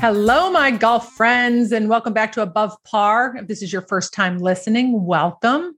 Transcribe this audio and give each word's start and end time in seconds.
Hello, 0.00 0.48
my 0.48 0.70
golf 0.70 1.12
friends, 1.14 1.72
and 1.72 1.88
welcome 1.88 2.12
back 2.12 2.30
to 2.30 2.40
Above 2.40 2.72
Par. 2.84 3.34
If 3.36 3.48
this 3.48 3.62
is 3.62 3.72
your 3.72 3.82
first 3.82 4.14
time 4.14 4.38
listening, 4.38 5.04
welcome. 5.04 5.74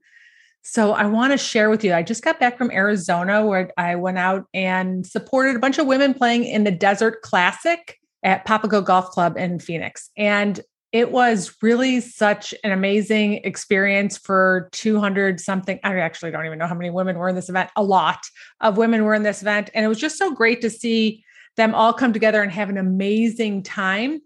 So, 0.61 0.93
I 0.93 1.07
want 1.07 1.31
to 1.31 1.39
share 1.39 1.71
with 1.71 1.83
you. 1.83 1.95
I 1.95 2.03
just 2.03 2.23
got 2.23 2.39
back 2.39 2.55
from 2.55 2.69
Arizona 2.69 3.43
where 3.43 3.71
I 3.77 3.95
went 3.95 4.19
out 4.19 4.45
and 4.53 5.07
supported 5.07 5.55
a 5.55 5.59
bunch 5.59 5.79
of 5.79 5.87
women 5.87 6.13
playing 6.13 6.43
in 6.43 6.65
the 6.65 6.71
Desert 6.71 7.23
Classic 7.23 7.97
at 8.21 8.45
Papago 8.45 8.81
Golf 8.81 9.09
Club 9.09 9.37
in 9.37 9.57
Phoenix. 9.57 10.11
And 10.15 10.61
it 10.91 11.11
was 11.11 11.57
really 11.63 11.99
such 11.99 12.53
an 12.63 12.71
amazing 12.71 13.37
experience 13.43 14.19
for 14.19 14.69
200 14.73 15.39
something. 15.39 15.79
I 15.83 15.97
actually 15.97 16.29
don't 16.29 16.45
even 16.45 16.59
know 16.59 16.67
how 16.67 16.75
many 16.75 16.91
women 16.91 17.17
were 17.17 17.29
in 17.29 17.35
this 17.35 17.49
event. 17.49 17.71
A 17.75 17.81
lot 17.81 18.19
of 18.59 18.77
women 18.77 19.03
were 19.03 19.15
in 19.15 19.23
this 19.23 19.41
event. 19.41 19.71
And 19.73 19.83
it 19.83 19.87
was 19.87 19.99
just 19.99 20.19
so 20.19 20.31
great 20.31 20.61
to 20.61 20.69
see 20.69 21.23
them 21.57 21.75
all 21.75 21.93
come 21.93 22.13
together 22.13 22.41
and 22.41 22.51
have 22.51 22.69
an 22.69 22.77
amazing 22.77 23.63
time. 23.63 24.21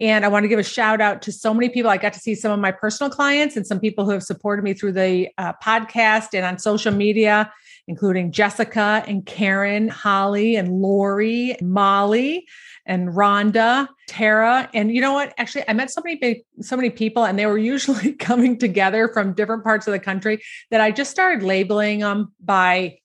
And 0.00 0.24
I 0.24 0.28
want 0.28 0.44
to 0.44 0.48
give 0.48 0.58
a 0.58 0.64
shout 0.64 1.00
out 1.00 1.22
to 1.22 1.32
so 1.32 1.54
many 1.54 1.70
people. 1.70 1.90
I 1.90 1.96
got 1.96 2.12
to 2.12 2.20
see 2.20 2.34
some 2.34 2.52
of 2.52 2.60
my 2.60 2.70
personal 2.70 3.10
clients 3.10 3.56
and 3.56 3.66
some 3.66 3.80
people 3.80 4.04
who 4.04 4.10
have 4.10 4.22
supported 4.22 4.62
me 4.62 4.74
through 4.74 4.92
the 4.92 5.28
uh, 5.38 5.54
podcast 5.64 6.34
and 6.34 6.44
on 6.44 6.58
social 6.58 6.92
media, 6.92 7.50
including 7.88 8.30
Jessica 8.30 9.02
and 9.06 9.24
Karen, 9.24 9.88
Holly 9.88 10.56
and 10.56 10.82
Lori, 10.82 11.56
Molly 11.62 12.46
and 12.84 13.08
Rhonda, 13.08 13.88
Tara. 14.06 14.68
And 14.74 14.94
you 14.94 15.00
know 15.00 15.14
what? 15.14 15.34
Actually, 15.38 15.64
I 15.68 15.72
met 15.72 15.90
so 15.90 16.02
many 16.04 16.44
so 16.60 16.76
many 16.76 16.90
people, 16.90 17.24
and 17.24 17.38
they 17.38 17.46
were 17.46 17.58
usually 17.74 18.12
coming 18.12 18.58
together 18.58 19.08
from 19.08 19.32
different 19.32 19.64
parts 19.64 19.86
of 19.86 19.92
the 19.92 19.98
country 19.98 20.42
that 20.70 20.80
I 20.80 20.90
just 20.90 21.10
started 21.10 21.42
labeling 21.42 22.00
them 22.00 22.32
by 22.38 22.98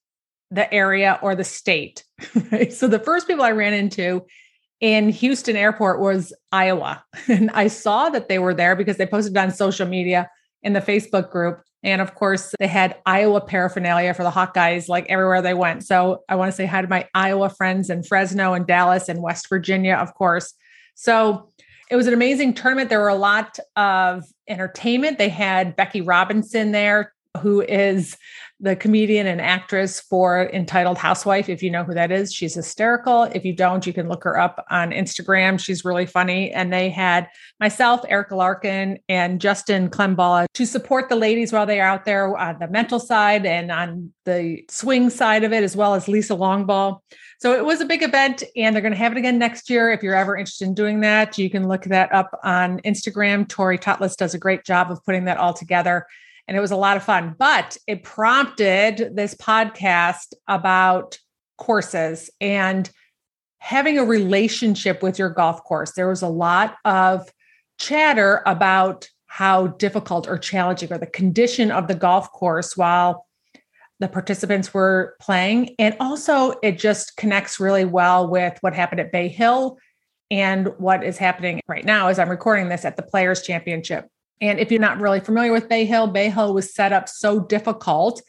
the 0.52 0.72
area 0.74 1.18
or 1.22 1.36
the 1.36 1.46
state. 1.46 2.04
so 2.72 2.88
the 2.88 3.02
first 3.04 3.28
people 3.28 3.44
I 3.44 3.52
ran 3.52 3.74
into 3.74 4.26
in 4.80 5.10
Houston 5.10 5.56
airport 5.56 6.00
was 6.00 6.34
Iowa. 6.52 7.04
And 7.28 7.52
I 7.52 7.68
saw 7.68 8.10
that 8.10 8.28
they 8.28 8.40
were 8.40 8.54
there 8.54 8.76
because 8.76 8.98
they 8.98 9.06
posted 9.06 9.38
on 9.38 9.52
social 9.52 9.88
media 9.88 10.30
in 10.64 10.74
the 10.74 10.82
Facebook 10.82 11.30
group. 11.30 11.62
And 11.84 12.02
of 12.02 12.14
course, 12.14 12.54
they 12.60 12.68
had 12.68 12.98
Iowa 13.06 13.42
paraphernalia 13.42 14.14
for 14.14 14.24
the 14.24 14.30
Hawkeyes 14.30 14.88
like 14.88 15.06
everywhere 15.10 15.42
they 15.42 15.56
went. 15.56 15.84
So 15.84 16.24
I 16.30 16.36
want 16.36 16.52
to 16.52 16.56
say 16.56 16.66
hi 16.66 16.82
to 16.82 16.88
my 16.88 17.08
Iowa 17.16 17.50
friends 17.50 17.90
in 17.90 18.04
Fresno 18.04 18.54
and 18.54 18.68
Dallas 18.68 19.10
and 19.10 19.22
West 19.22 19.50
Virginia, 19.50 19.96
of 19.96 20.14
course. 20.14 20.54
So 20.94 21.50
it 21.90 21.96
was 21.96 22.08
an 22.08 22.14
amazing 22.14 22.54
tournament. 22.54 22.90
There 22.90 23.00
were 23.00 23.10
a 23.10 23.16
lot 23.16 23.58
of 23.76 24.24
entertainment. 24.48 25.18
They 25.18 25.30
had 25.30 25.76
Becky 25.76 26.02
Robinson 26.02 26.72
there, 26.72 27.14
who 27.42 27.62
is 27.62 28.16
the 28.62 28.76
comedian 28.76 29.26
and 29.26 29.42
actress 29.42 30.00
for 30.00 30.48
Entitled 30.54 31.00
Housewife. 31.00 31.50
If 31.50 31.64
you 31.64 31.72
know 31.72 31.84
who 31.84 31.96
that 31.96 32.12
is, 32.12 32.32
she's 32.32 32.54
hysterical. 32.54 33.24
If 33.24 33.44
you 33.44 33.56
don't, 33.56 33.86
you 33.88 33.92
can 33.92 34.08
look 34.08 34.24
her 34.24 34.40
up 34.40 34.64
on 34.70 34.92
Instagram. 34.92 35.60
She's 35.60 35.84
really 35.84 36.06
funny. 36.06 36.52
And 36.52 36.72
they 36.72 36.90
had 36.90 37.28
myself, 37.60 38.02
Erica 38.08 38.36
Larkin, 38.36 39.00
and 39.10 39.42
Justin 39.42 39.90
Klemballa 39.90 40.46
to 40.54 40.66
support 40.68 41.10
the 41.10 41.16
ladies 41.16 41.52
while 41.52 41.66
they 41.66 41.82
are 41.82 41.88
out 41.88 42.06
there 42.06 42.38
on 42.38 42.60
the 42.60 42.68
mental 42.68 43.00
side 43.00 43.48
and 43.48 43.72
on 43.72 44.14
the 44.26 44.64
swing 44.70 45.10
side 45.10 45.44
of 45.44 45.52
it, 45.52 45.64
as 45.64 45.76
well 45.76 45.96
as 45.96 46.08
Lisa 46.08 46.34
Longball. 46.34 47.00
So 47.40 47.54
it 47.54 47.66
was 47.66 47.82
a 47.82 47.86
big 47.86 48.04
event, 48.04 48.44
and 48.56 48.76
they're 48.76 48.84
going 48.84 48.94
to 48.94 49.00
have 49.00 49.12
it 49.12 49.18
again 49.18 49.40
next 49.40 49.72
year. 49.72 49.90
If 49.90 50.04
you're 50.04 50.14
ever 50.14 50.38
interested 50.38 50.68
in 50.68 50.76
doing 50.76 51.00
that, 51.00 51.40
you 51.40 51.50
can 51.50 51.68
look 51.68 51.86
that 51.86 52.14
up 52.14 52.40
on 52.44 52.80
Instagram. 52.82 53.50
Tori 53.50 53.80
Tutlis 53.80 54.16
does 54.16 54.36
a 54.36 54.40
great 54.40 54.64
job 54.64 54.92
of 54.92 55.04
putting 55.04 55.26
that 55.26 55.38
all 55.38 55.56
together 55.56 56.06
and 56.52 56.58
it 56.58 56.60
was 56.60 56.72
a 56.72 56.76
lot 56.76 56.98
of 56.98 57.04
fun. 57.04 57.34
But 57.40 57.78
it 57.88 58.04
prompted 58.04 59.16
this 59.16 59.34
podcast 59.36 60.34
about 60.50 61.18
courses 61.58 62.30
and 62.42 62.92
having 63.60 63.98
a 63.98 64.04
relationship 64.04 65.02
with 65.02 65.18
your 65.18 65.30
golf 65.30 65.64
course. 65.64 65.94
There 65.94 66.10
was 66.10 66.22
a 66.22 66.28
lot 66.28 66.76
of 66.84 67.30
chatter 67.80 68.44
about 68.46 69.08
how 69.28 69.68
difficult 69.68 70.28
or 70.28 70.38
challenging 70.38 70.92
or 70.92 70.98
the 70.98 71.08
condition 71.08 71.72
of 71.72 71.88
the 71.88 71.96
golf 71.96 72.30
course 72.34 72.76
while 72.76 73.26
the 74.02 74.10
participants 74.10 74.74
were 74.74 75.16
playing. 75.22 75.74
And 75.80 75.96
also, 76.02 76.56
it 76.62 76.78
just 76.78 77.16
connects 77.16 77.62
really 77.62 77.86
well 77.86 78.30
with 78.30 78.58
what 78.60 78.74
happened 78.74 79.00
at 79.00 79.14
Bay 79.14 79.30
Hill 79.30 79.78
and 80.30 80.68
what 80.80 81.02
is 81.02 81.18
happening 81.18 81.62
right 81.70 81.86
now 81.86 82.10
as 82.10 82.20
I'm 82.20 82.28
recording 82.28 82.68
this 82.68 82.84
at 82.84 82.98
the 82.98 83.04
Players 83.04 83.42
Championship. 83.42 84.10
And 84.42 84.60
if 84.60 84.72
you're 84.72 84.82
not 84.82 85.00
really 85.00 85.20
familiar 85.20 85.52
with 85.52 85.70
Bay 85.70 85.86
Hill, 85.86 86.08
Bay 86.08 86.30
Hill 86.30 86.54
was 86.54 86.74
set 86.74 86.92
up 86.92 87.08
so 87.08 87.40
difficult, 87.40 88.22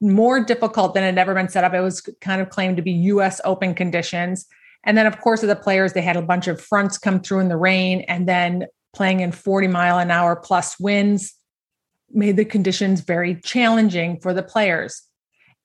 more 0.00 0.44
difficult 0.44 0.94
than 0.94 1.04
it 1.04 1.06
had 1.06 1.18
ever 1.18 1.34
been 1.34 1.48
set 1.48 1.64
up. 1.64 1.72
It 1.72 1.80
was 1.80 2.00
kind 2.20 2.42
of 2.42 2.50
claimed 2.50 2.76
to 2.76 2.82
be 2.82 2.92
US 2.92 3.40
open 3.44 3.74
conditions. 3.74 4.46
And 4.84 4.98
then, 4.98 5.06
of 5.06 5.20
course, 5.20 5.42
of 5.42 5.48
the 5.48 5.56
players, 5.56 5.92
they 5.92 6.02
had 6.02 6.16
a 6.16 6.22
bunch 6.22 6.48
of 6.48 6.60
fronts 6.60 6.98
come 6.98 7.20
through 7.20 7.40
in 7.40 7.48
the 7.48 7.56
rain 7.56 8.00
and 8.08 8.28
then 8.28 8.66
playing 8.92 9.20
in 9.20 9.30
40 9.30 9.68
mile 9.68 9.98
an 9.98 10.10
hour 10.10 10.34
plus 10.34 10.78
winds 10.80 11.34
made 12.12 12.36
the 12.36 12.44
conditions 12.44 13.02
very 13.02 13.36
challenging 13.36 14.18
for 14.20 14.34
the 14.34 14.42
players. 14.42 15.02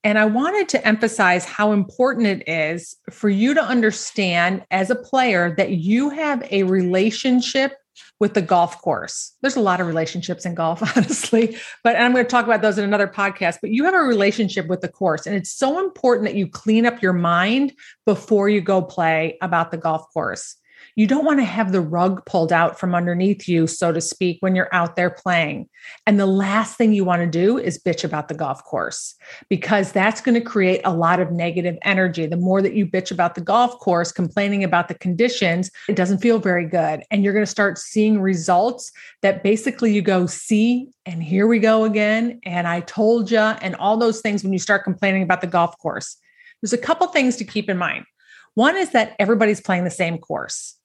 And 0.03 0.19
I 0.19 0.25
wanted 0.25 0.69
to 0.69 0.87
emphasize 0.87 1.45
how 1.45 1.71
important 1.71 2.27
it 2.27 2.47
is 2.47 2.95
for 3.09 3.27
you 3.27 3.55
to 3.55 3.63
understand 3.63 4.63
as 4.69 4.91
a 4.91 4.95
player 4.95 5.55
that 5.57 5.71
you 5.71 6.11
have 6.11 6.47
a 6.51 6.61
relationship 6.61 7.73
with 8.19 8.33
the 8.33 8.41
golf 8.41 8.81
course. 8.81 9.33
There's 9.41 9.55
a 9.55 9.61
lot 9.61 9.81
of 9.81 9.87
relationships 9.87 10.45
in 10.45 10.55
golf, 10.55 10.81
honestly, 10.97 11.57
but 11.83 11.95
I'm 11.95 12.13
going 12.13 12.25
to 12.25 12.29
talk 12.29 12.45
about 12.45 12.61
those 12.61 12.77
in 12.77 12.83
another 12.83 13.07
podcast. 13.07 13.57
But 13.61 13.71
you 13.71 13.85
have 13.85 13.93
a 13.93 13.99
relationship 13.99 14.67
with 14.67 14.81
the 14.81 14.89
course, 14.89 15.25
and 15.25 15.35
it's 15.35 15.51
so 15.51 15.79
important 15.79 16.27
that 16.27 16.35
you 16.35 16.47
clean 16.47 16.85
up 16.85 17.01
your 17.01 17.13
mind 17.13 17.73
before 18.05 18.49
you 18.49 18.61
go 18.61 18.81
play 18.81 19.37
about 19.41 19.71
the 19.71 19.77
golf 19.77 20.11
course. 20.13 20.55
You 20.97 21.07
don't 21.07 21.25
want 21.25 21.39
to 21.39 21.45
have 21.45 21.73
the 21.73 21.81
rug 21.81 22.25
pulled 22.25 22.53
out 22.53 22.79
from 22.79 22.95
underneath 22.95 23.49
you, 23.49 23.67
so 23.67 23.91
to 23.91 23.99
speak, 23.99 24.37
when 24.39 24.55
you're 24.55 24.73
out 24.73 24.95
there 24.95 25.09
playing. 25.09 25.67
And 26.07 26.17
the 26.17 26.25
last 26.25 26.77
thing 26.77 26.93
you 26.93 27.03
want 27.03 27.21
to 27.21 27.27
do 27.27 27.57
is 27.57 27.77
bitch 27.77 28.05
about 28.05 28.29
the 28.29 28.33
golf 28.33 28.63
course 28.63 29.13
because 29.49 29.91
that's 29.91 30.21
going 30.21 30.35
to 30.35 30.41
create 30.41 30.79
a 30.85 30.93
lot 30.93 31.19
of 31.19 31.33
negative 31.33 31.77
energy. 31.81 32.25
The 32.27 32.37
more 32.37 32.61
that 32.61 32.75
you 32.75 32.87
bitch 32.87 33.11
about 33.11 33.35
the 33.35 33.41
golf 33.41 33.77
course, 33.79 34.13
complaining 34.13 34.63
about 34.63 34.87
the 34.87 34.93
conditions, 34.95 35.69
it 35.89 35.97
doesn't 35.97 36.19
feel 36.19 36.39
very 36.39 36.65
good. 36.65 37.03
And 37.11 37.25
you're 37.25 37.33
going 37.33 37.45
to 37.45 37.51
start 37.51 37.77
seeing 37.77 38.21
results 38.21 38.89
that 39.21 39.43
basically 39.43 39.93
you 39.93 40.01
go, 40.01 40.27
see, 40.27 40.87
and 41.05 41.21
here 41.21 41.45
we 41.45 41.59
go 41.59 41.83
again. 41.83 42.39
And 42.45 42.69
I 42.69 42.79
told 42.79 43.29
you, 43.29 43.39
and 43.39 43.75
all 43.75 43.97
those 43.97 44.21
things 44.21 44.43
when 44.43 44.53
you 44.53 44.59
start 44.59 44.85
complaining 44.85 45.23
about 45.23 45.41
the 45.41 45.47
golf 45.47 45.77
course. 45.77 46.15
There's 46.61 46.71
a 46.71 46.77
couple 46.77 47.05
things 47.07 47.35
to 47.35 47.43
keep 47.43 47.69
in 47.69 47.77
mind. 47.77 48.05
One 48.53 48.77
is 48.77 48.91
that 48.91 49.17
everybody's 49.19 49.59
playing 49.59 49.83
the 49.83 49.91
same 49.91 50.17
course. 50.17 50.77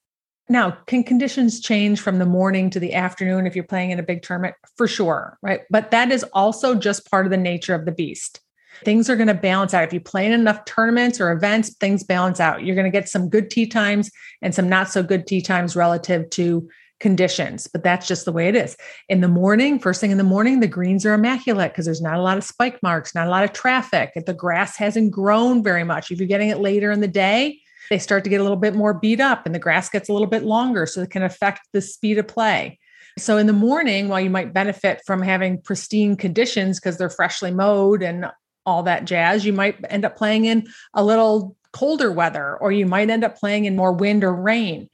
Now, 0.50 0.72
can 0.88 1.04
conditions 1.04 1.60
change 1.60 2.00
from 2.00 2.18
the 2.18 2.26
morning 2.26 2.70
to 2.70 2.80
the 2.80 2.92
afternoon 2.94 3.46
if 3.46 3.54
you're 3.54 3.64
playing 3.64 3.92
in 3.92 4.00
a 4.00 4.02
big 4.02 4.22
tournament? 4.22 4.56
For 4.76 4.88
sure, 4.88 5.38
right? 5.42 5.60
But 5.70 5.92
that 5.92 6.10
is 6.10 6.24
also 6.32 6.74
just 6.74 7.08
part 7.08 7.24
of 7.24 7.30
the 7.30 7.36
nature 7.36 7.72
of 7.72 7.84
the 7.84 7.92
beast. 7.92 8.40
Things 8.84 9.08
are 9.08 9.14
going 9.14 9.28
to 9.28 9.34
balance 9.34 9.74
out. 9.74 9.84
If 9.84 9.92
you 9.92 10.00
play 10.00 10.26
in 10.26 10.32
enough 10.32 10.64
tournaments 10.64 11.20
or 11.20 11.30
events, 11.30 11.76
things 11.76 12.02
balance 12.02 12.40
out. 12.40 12.64
You're 12.64 12.74
going 12.74 12.90
to 12.90 12.90
get 12.90 13.08
some 13.08 13.28
good 13.28 13.48
tee 13.48 13.66
times 13.66 14.10
and 14.42 14.52
some 14.52 14.68
not 14.68 14.90
so 14.90 15.04
good 15.04 15.24
tee 15.24 15.40
times 15.40 15.76
relative 15.76 16.28
to 16.30 16.68
conditions, 16.98 17.68
but 17.68 17.84
that's 17.84 18.08
just 18.08 18.24
the 18.24 18.32
way 18.32 18.48
it 18.48 18.56
is. 18.56 18.76
In 19.08 19.20
the 19.20 19.28
morning, 19.28 19.78
first 19.78 20.00
thing 20.00 20.10
in 20.10 20.18
the 20.18 20.24
morning, 20.24 20.58
the 20.58 20.66
greens 20.66 21.06
are 21.06 21.14
immaculate 21.14 21.70
because 21.70 21.84
there's 21.84 22.02
not 22.02 22.16
a 22.16 22.22
lot 22.22 22.38
of 22.38 22.44
spike 22.44 22.82
marks, 22.82 23.14
not 23.14 23.28
a 23.28 23.30
lot 23.30 23.44
of 23.44 23.52
traffic. 23.52 24.12
The 24.26 24.34
grass 24.34 24.76
hasn't 24.76 25.12
grown 25.12 25.62
very 25.62 25.84
much, 25.84 26.10
if 26.10 26.18
you're 26.18 26.26
getting 26.26 26.50
it 26.50 26.58
later 26.58 26.90
in 26.90 27.00
the 27.00 27.08
day, 27.08 27.59
they 27.88 27.98
start 27.98 28.24
to 28.24 28.30
get 28.30 28.40
a 28.40 28.42
little 28.42 28.56
bit 28.58 28.74
more 28.74 28.94
beat 28.94 29.20
up 29.20 29.46
and 29.46 29.54
the 29.54 29.58
grass 29.58 29.88
gets 29.88 30.08
a 30.08 30.12
little 30.12 30.28
bit 30.28 30.44
longer. 30.44 30.86
So 30.86 31.02
it 31.02 31.10
can 31.10 31.22
affect 31.22 31.60
the 31.72 31.80
speed 31.80 32.18
of 32.18 32.28
play. 32.28 32.78
So 33.18 33.36
in 33.36 33.46
the 33.46 33.52
morning, 33.52 34.08
while 34.08 34.20
you 34.20 34.30
might 34.30 34.54
benefit 34.54 35.02
from 35.06 35.22
having 35.22 35.60
pristine 35.60 36.16
conditions 36.16 36.78
because 36.78 36.96
they're 36.96 37.10
freshly 37.10 37.50
mowed 37.50 38.02
and 38.02 38.26
all 38.66 38.82
that 38.84 39.04
jazz, 39.04 39.44
you 39.44 39.52
might 39.52 39.76
end 39.88 40.04
up 40.04 40.16
playing 40.16 40.44
in 40.44 40.68
a 40.94 41.04
little 41.04 41.56
colder 41.72 42.12
weather, 42.12 42.56
or 42.56 42.72
you 42.72 42.86
might 42.86 43.10
end 43.10 43.24
up 43.24 43.36
playing 43.36 43.64
in 43.64 43.76
more 43.76 43.92
wind 43.92 44.24
or 44.24 44.34
rain. 44.34 44.88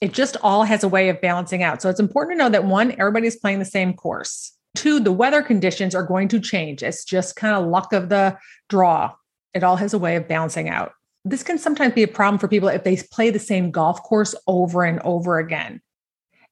It 0.00 0.12
just 0.12 0.36
all 0.42 0.64
has 0.64 0.82
a 0.82 0.88
way 0.88 1.08
of 1.08 1.20
balancing 1.20 1.62
out. 1.62 1.82
So 1.82 1.90
it's 1.90 2.00
important 2.00 2.38
to 2.38 2.44
know 2.44 2.50
that 2.50 2.64
one, 2.64 2.92
everybody's 2.92 3.36
playing 3.36 3.58
the 3.58 3.64
same 3.64 3.94
course. 3.94 4.52
Two, 4.74 5.00
the 5.00 5.12
weather 5.12 5.42
conditions 5.42 5.94
are 5.94 6.04
going 6.04 6.28
to 6.28 6.40
change. 6.40 6.82
It's 6.82 7.04
just 7.04 7.36
kind 7.36 7.54
of 7.54 7.66
luck 7.68 7.92
of 7.92 8.08
the 8.08 8.38
draw. 8.68 9.12
It 9.52 9.64
all 9.64 9.76
has 9.76 9.92
a 9.92 9.98
way 9.98 10.16
of 10.16 10.28
balancing 10.28 10.68
out 10.68 10.92
this 11.24 11.42
can 11.42 11.58
sometimes 11.58 11.94
be 11.94 12.02
a 12.02 12.08
problem 12.08 12.38
for 12.38 12.48
people 12.48 12.68
if 12.68 12.84
they 12.84 12.96
play 13.10 13.30
the 13.30 13.38
same 13.38 13.70
golf 13.70 14.02
course 14.02 14.34
over 14.46 14.84
and 14.84 15.00
over 15.00 15.38
again. 15.38 15.80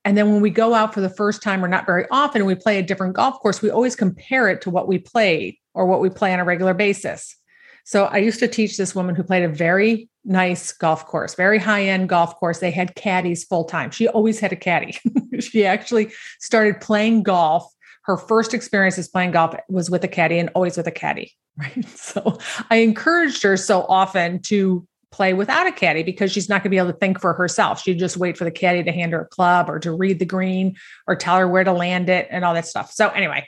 And 0.05 0.17
then 0.17 0.33
when 0.33 0.41
we 0.41 0.51
go 0.51 0.75
out 0.75 0.95
for 0.95 1.01
the 1.01 1.11
first 1.11 1.43
time 1.43 1.65
or 1.65 1.69
not 1.69 1.87
very 1.87 2.07
often, 2.11 2.45
we 2.45 2.55
play 2.55 2.79
a 2.79 2.83
different 2.83 3.15
golf 3.15 3.39
course, 3.41 3.61
we 3.61 3.71
always 3.71 3.97
compare 3.97 4.49
it 4.49 4.63
to 4.63 4.71
what 4.71 4.89
we 4.89 4.99
played 4.99 5.57
or 5.75 5.87
what 5.87 6.01
we 6.01 6.09
play 6.09 6.33
on 6.33 6.41
a 6.41 6.45
regular 6.45 6.75
basis. 6.75 7.37
So 7.85 8.05
I 8.05 8.19
used 8.19 8.39
to 8.41 8.49
teach 8.49 8.77
this 8.77 8.95
woman 8.95 9.15
who 9.15 9.23
played 9.23 9.45
a 9.45 9.49
very 9.49 10.11
nice 10.25 10.73
golf 10.73 11.07
course, 11.07 11.35
very 11.35 11.59
high 11.59 11.85
end 11.85 12.11
golf 12.11 12.37
course. 12.37 12.59
They 12.59 12.71
had 12.71 12.95
caddies 12.95 13.45
full 13.45 13.65
time. 13.65 13.91
She 13.91 14.07
always 14.07 14.39
had 14.41 14.53
a 14.53 14.57
caddy. 14.57 14.99
she 15.41 15.65
actually 15.65 16.13
started 16.39 16.83
playing 16.83 17.23
golf. 17.23 17.67
Her 18.09 18.17
first 18.17 18.55
experiences 18.55 19.07
playing 19.07 19.33
golf 19.33 19.55
was 19.69 19.91
with 19.91 20.03
a 20.03 20.09
caddy 20.09 20.39
and 20.39 20.49
always 20.55 20.77
with 20.77 20.89
a 20.89 20.93
caddy. 20.93 21.33
Right. 21.59 21.85
So 21.89 22.39
I 22.71 22.77
encouraged 22.77 23.43
her 23.43 23.57
so 23.57 23.83
often 23.89 24.41
to 24.43 24.87
play 25.11 25.35
without 25.35 25.67
a 25.67 25.73
caddy 25.73 26.05
because 26.05 26.31
she's 26.31 26.49
not 26.49 26.63
going 26.63 26.65
to 26.65 26.69
be 26.71 26.79
able 26.79 26.93
to 26.93 26.99
think 26.99 27.21
for 27.21 27.33
herself. 27.33 27.83
She'd 27.83 27.99
just 27.99 28.17
wait 28.17 28.37
for 28.37 28.45
the 28.45 28.53
caddy 28.53 28.85
to 28.85 28.93
hand 28.93 29.13
her 29.13 29.23
a 29.23 29.27
club 29.27 29.69
or 29.69 29.81
to 29.81 29.91
read 29.91 30.21
the 30.21 30.25
green 30.25 30.77
or 31.09 31.17
tell 31.17 31.37
her 31.37 31.49
where 31.49 31.65
to 31.65 31.73
land 31.73 32.09
it 32.09 32.29
and 32.31 32.45
all 32.45 32.55
that 32.55 32.65
stuff. 32.65 32.93
So 32.93 33.09
anyway, 33.09 33.45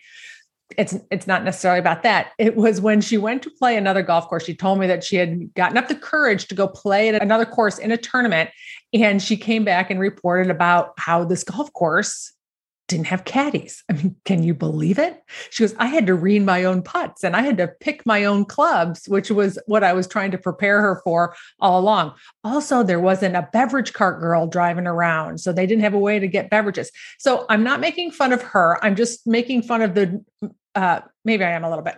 it's 0.76 0.96
it's 1.12 1.28
not 1.28 1.44
necessarily 1.44 1.78
about 1.78 2.02
that. 2.02 2.32
It 2.36 2.56
was 2.56 2.80
when 2.80 3.00
she 3.00 3.16
went 3.16 3.44
to 3.44 3.50
play 3.50 3.76
another 3.76 4.02
golf 4.02 4.28
course. 4.28 4.44
She 4.44 4.54
told 4.56 4.80
me 4.80 4.88
that 4.88 5.04
she 5.04 5.14
had 5.14 5.54
gotten 5.54 5.78
up 5.78 5.86
the 5.86 5.94
courage 5.94 6.48
to 6.48 6.56
go 6.56 6.66
play 6.66 7.08
at 7.10 7.22
another 7.22 7.46
course 7.46 7.78
in 7.78 7.92
a 7.92 7.96
tournament 7.96 8.50
and 8.92 9.22
she 9.22 9.36
came 9.36 9.64
back 9.64 9.90
and 9.90 10.00
reported 10.00 10.50
about 10.50 10.94
how 10.98 11.24
this 11.24 11.44
golf 11.44 11.72
course 11.72 12.32
didn't 12.90 13.06
have 13.06 13.24
caddies. 13.24 13.84
I 13.88 13.92
mean, 13.92 14.16
can 14.24 14.42
you 14.42 14.52
believe 14.52 14.98
it? 14.98 15.22
She 15.50 15.62
goes, 15.62 15.76
I 15.78 15.86
had 15.86 16.08
to 16.08 16.14
read 16.14 16.42
my 16.42 16.64
own 16.64 16.82
putts 16.82 17.22
and 17.22 17.36
I 17.36 17.42
had 17.42 17.56
to 17.58 17.68
pick 17.68 18.04
my 18.04 18.24
own 18.24 18.44
clubs, 18.44 19.06
which 19.06 19.30
was 19.30 19.60
what 19.66 19.84
I 19.84 19.92
was 19.92 20.08
trying 20.08 20.32
to 20.32 20.38
prepare 20.38 20.82
her 20.82 21.00
for 21.04 21.36
all 21.60 21.78
along. 21.78 22.14
Also, 22.42 22.82
there 22.82 22.98
wasn't 22.98 23.36
a 23.36 23.48
beverage 23.52 23.92
cart 23.92 24.20
girl 24.20 24.48
driving 24.48 24.88
around. 24.88 25.38
So 25.38 25.52
they 25.52 25.66
didn't 25.66 25.84
have 25.84 25.94
a 25.94 25.98
way 25.98 26.18
to 26.18 26.26
get 26.26 26.50
beverages. 26.50 26.90
So 27.20 27.46
I'm 27.48 27.62
not 27.62 27.78
making 27.78 28.10
fun 28.10 28.32
of 28.32 28.42
her. 28.42 28.84
I'm 28.84 28.96
just 28.96 29.24
making 29.24 29.62
fun 29.62 29.82
of 29.82 29.94
the, 29.94 30.24
uh, 30.74 31.00
maybe 31.24 31.44
I 31.44 31.52
am 31.52 31.62
a 31.62 31.70
little 31.70 31.84
bit, 31.84 31.94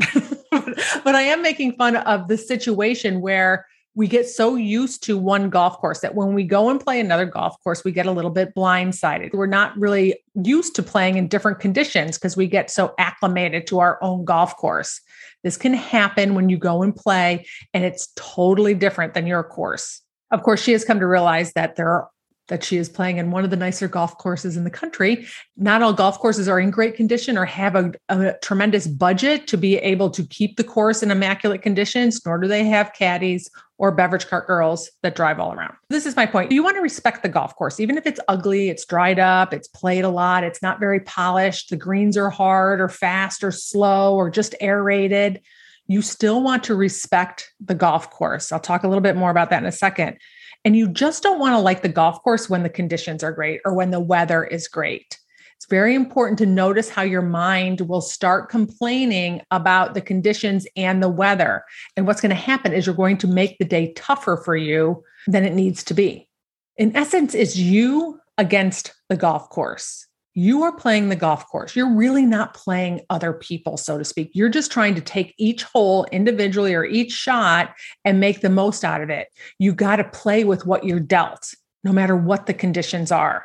but 1.04 1.14
I 1.14 1.22
am 1.22 1.40
making 1.40 1.76
fun 1.76 1.96
of 1.96 2.28
the 2.28 2.36
situation 2.36 3.22
where 3.22 3.66
we 3.94 4.08
get 4.08 4.26
so 4.26 4.54
used 4.54 5.02
to 5.04 5.18
one 5.18 5.50
golf 5.50 5.78
course 5.78 6.00
that 6.00 6.14
when 6.14 6.32
we 6.32 6.44
go 6.44 6.70
and 6.70 6.80
play 6.80 6.98
another 6.98 7.26
golf 7.26 7.56
course, 7.62 7.84
we 7.84 7.92
get 7.92 8.06
a 8.06 8.12
little 8.12 8.30
bit 8.30 8.54
blindsided. 8.54 9.34
We're 9.34 9.46
not 9.46 9.76
really 9.76 10.18
used 10.42 10.74
to 10.76 10.82
playing 10.82 11.18
in 11.18 11.28
different 11.28 11.60
conditions 11.60 12.16
because 12.16 12.36
we 12.36 12.46
get 12.46 12.70
so 12.70 12.94
acclimated 12.98 13.66
to 13.66 13.80
our 13.80 14.02
own 14.02 14.24
golf 14.24 14.56
course. 14.56 15.00
This 15.44 15.58
can 15.58 15.74
happen 15.74 16.34
when 16.34 16.48
you 16.48 16.56
go 16.56 16.82
and 16.82 16.96
play, 16.96 17.46
and 17.74 17.84
it's 17.84 18.08
totally 18.16 18.74
different 18.74 19.12
than 19.12 19.26
your 19.26 19.44
course. 19.44 20.00
Of 20.30 20.42
course, 20.42 20.62
she 20.62 20.72
has 20.72 20.84
come 20.84 21.00
to 21.00 21.06
realize 21.06 21.52
that 21.52 21.76
there 21.76 21.88
are 21.88 22.08
that 22.52 22.62
she 22.62 22.76
is 22.76 22.90
playing 22.90 23.16
in 23.16 23.30
one 23.30 23.44
of 23.44 23.50
the 23.50 23.56
nicer 23.56 23.88
golf 23.88 24.18
courses 24.18 24.58
in 24.58 24.64
the 24.64 24.70
country. 24.70 25.26
Not 25.56 25.80
all 25.80 25.94
golf 25.94 26.18
courses 26.18 26.48
are 26.48 26.60
in 26.60 26.70
great 26.70 26.94
condition 26.94 27.38
or 27.38 27.46
have 27.46 27.74
a, 27.74 27.92
a, 28.10 28.34
tremendous 28.42 28.86
budget 28.86 29.46
to 29.46 29.56
be 29.56 29.78
able 29.78 30.10
to 30.10 30.22
keep 30.26 30.58
the 30.58 30.62
course 30.64 31.02
in 31.02 31.10
immaculate 31.10 31.62
conditions, 31.62 32.20
nor 32.26 32.36
do 32.36 32.46
they 32.46 32.64
have 32.64 32.92
caddies 32.92 33.50
or 33.78 33.90
beverage 33.90 34.26
cart 34.26 34.46
girls 34.46 34.90
that 35.02 35.16
drive 35.16 35.40
all 35.40 35.54
around. 35.54 35.72
This 35.88 36.04
is 36.04 36.14
my 36.14 36.26
point. 36.26 36.52
You 36.52 36.62
want 36.62 36.76
to 36.76 36.82
respect 36.82 37.22
the 37.22 37.30
golf 37.30 37.56
course, 37.56 37.80
even 37.80 37.96
if 37.96 38.06
it's 38.06 38.20
ugly, 38.28 38.68
it's 38.68 38.84
dried 38.84 39.18
up, 39.18 39.54
it's 39.54 39.68
played 39.68 40.04
a 40.04 40.10
lot, 40.10 40.44
it's 40.44 40.60
not 40.60 40.78
very 40.78 41.00
polished, 41.00 41.70
the 41.70 41.76
greens 41.78 42.18
are 42.18 42.28
hard 42.28 42.82
or 42.82 42.90
fast 42.90 43.42
or 43.42 43.50
slow 43.50 44.14
or 44.14 44.28
just 44.28 44.54
aerated. 44.60 45.40
You 45.86 46.02
still 46.02 46.42
want 46.42 46.64
to 46.64 46.74
respect 46.74 47.50
the 47.60 47.74
golf 47.74 48.10
course. 48.10 48.52
I'll 48.52 48.60
talk 48.60 48.84
a 48.84 48.88
little 48.88 49.00
bit 49.00 49.16
more 49.16 49.30
about 49.30 49.48
that 49.48 49.62
in 49.62 49.66
a 49.66 49.72
second. 49.72 50.18
And 50.64 50.76
you 50.76 50.88
just 50.88 51.22
don't 51.22 51.40
want 51.40 51.54
to 51.54 51.58
like 51.58 51.82
the 51.82 51.88
golf 51.88 52.22
course 52.22 52.48
when 52.48 52.62
the 52.62 52.68
conditions 52.68 53.24
are 53.24 53.32
great 53.32 53.60
or 53.64 53.74
when 53.74 53.90
the 53.90 54.00
weather 54.00 54.44
is 54.44 54.68
great. 54.68 55.18
It's 55.56 55.66
very 55.68 55.94
important 55.94 56.38
to 56.38 56.46
notice 56.46 56.88
how 56.88 57.02
your 57.02 57.22
mind 57.22 57.82
will 57.82 58.00
start 58.00 58.48
complaining 58.48 59.42
about 59.50 59.94
the 59.94 60.00
conditions 60.00 60.66
and 60.76 61.02
the 61.02 61.08
weather. 61.08 61.64
And 61.96 62.06
what's 62.06 62.20
going 62.20 62.30
to 62.30 62.36
happen 62.36 62.72
is 62.72 62.86
you're 62.86 62.94
going 62.94 63.18
to 63.18 63.28
make 63.28 63.58
the 63.58 63.64
day 63.64 63.92
tougher 63.94 64.36
for 64.44 64.56
you 64.56 65.04
than 65.28 65.44
it 65.44 65.54
needs 65.54 65.84
to 65.84 65.94
be. 65.94 66.28
In 66.76 66.96
essence, 66.96 67.34
it's 67.34 67.56
you 67.56 68.18
against 68.38 68.92
the 69.08 69.16
golf 69.16 69.50
course 69.50 70.06
you 70.34 70.62
are 70.62 70.72
playing 70.72 71.08
the 71.08 71.16
golf 71.16 71.46
course. 71.48 71.76
You're 71.76 71.94
really 71.94 72.24
not 72.24 72.54
playing 72.54 73.00
other 73.10 73.32
people, 73.32 73.76
so 73.76 73.98
to 73.98 74.04
speak. 74.04 74.30
You're 74.32 74.48
just 74.48 74.72
trying 74.72 74.94
to 74.94 75.00
take 75.00 75.34
each 75.38 75.62
hole 75.62 76.06
individually 76.10 76.74
or 76.74 76.84
each 76.84 77.12
shot 77.12 77.74
and 78.04 78.20
make 78.20 78.40
the 78.40 78.48
most 78.48 78.84
out 78.84 79.02
of 79.02 79.10
it. 79.10 79.28
You 79.58 79.74
got 79.74 79.96
to 79.96 80.04
play 80.04 80.44
with 80.44 80.64
what 80.66 80.84
you're 80.84 81.00
dealt, 81.00 81.52
no 81.84 81.92
matter 81.92 82.16
what 82.16 82.46
the 82.46 82.54
conditions 82.54 83.12
are, 83.12 83.44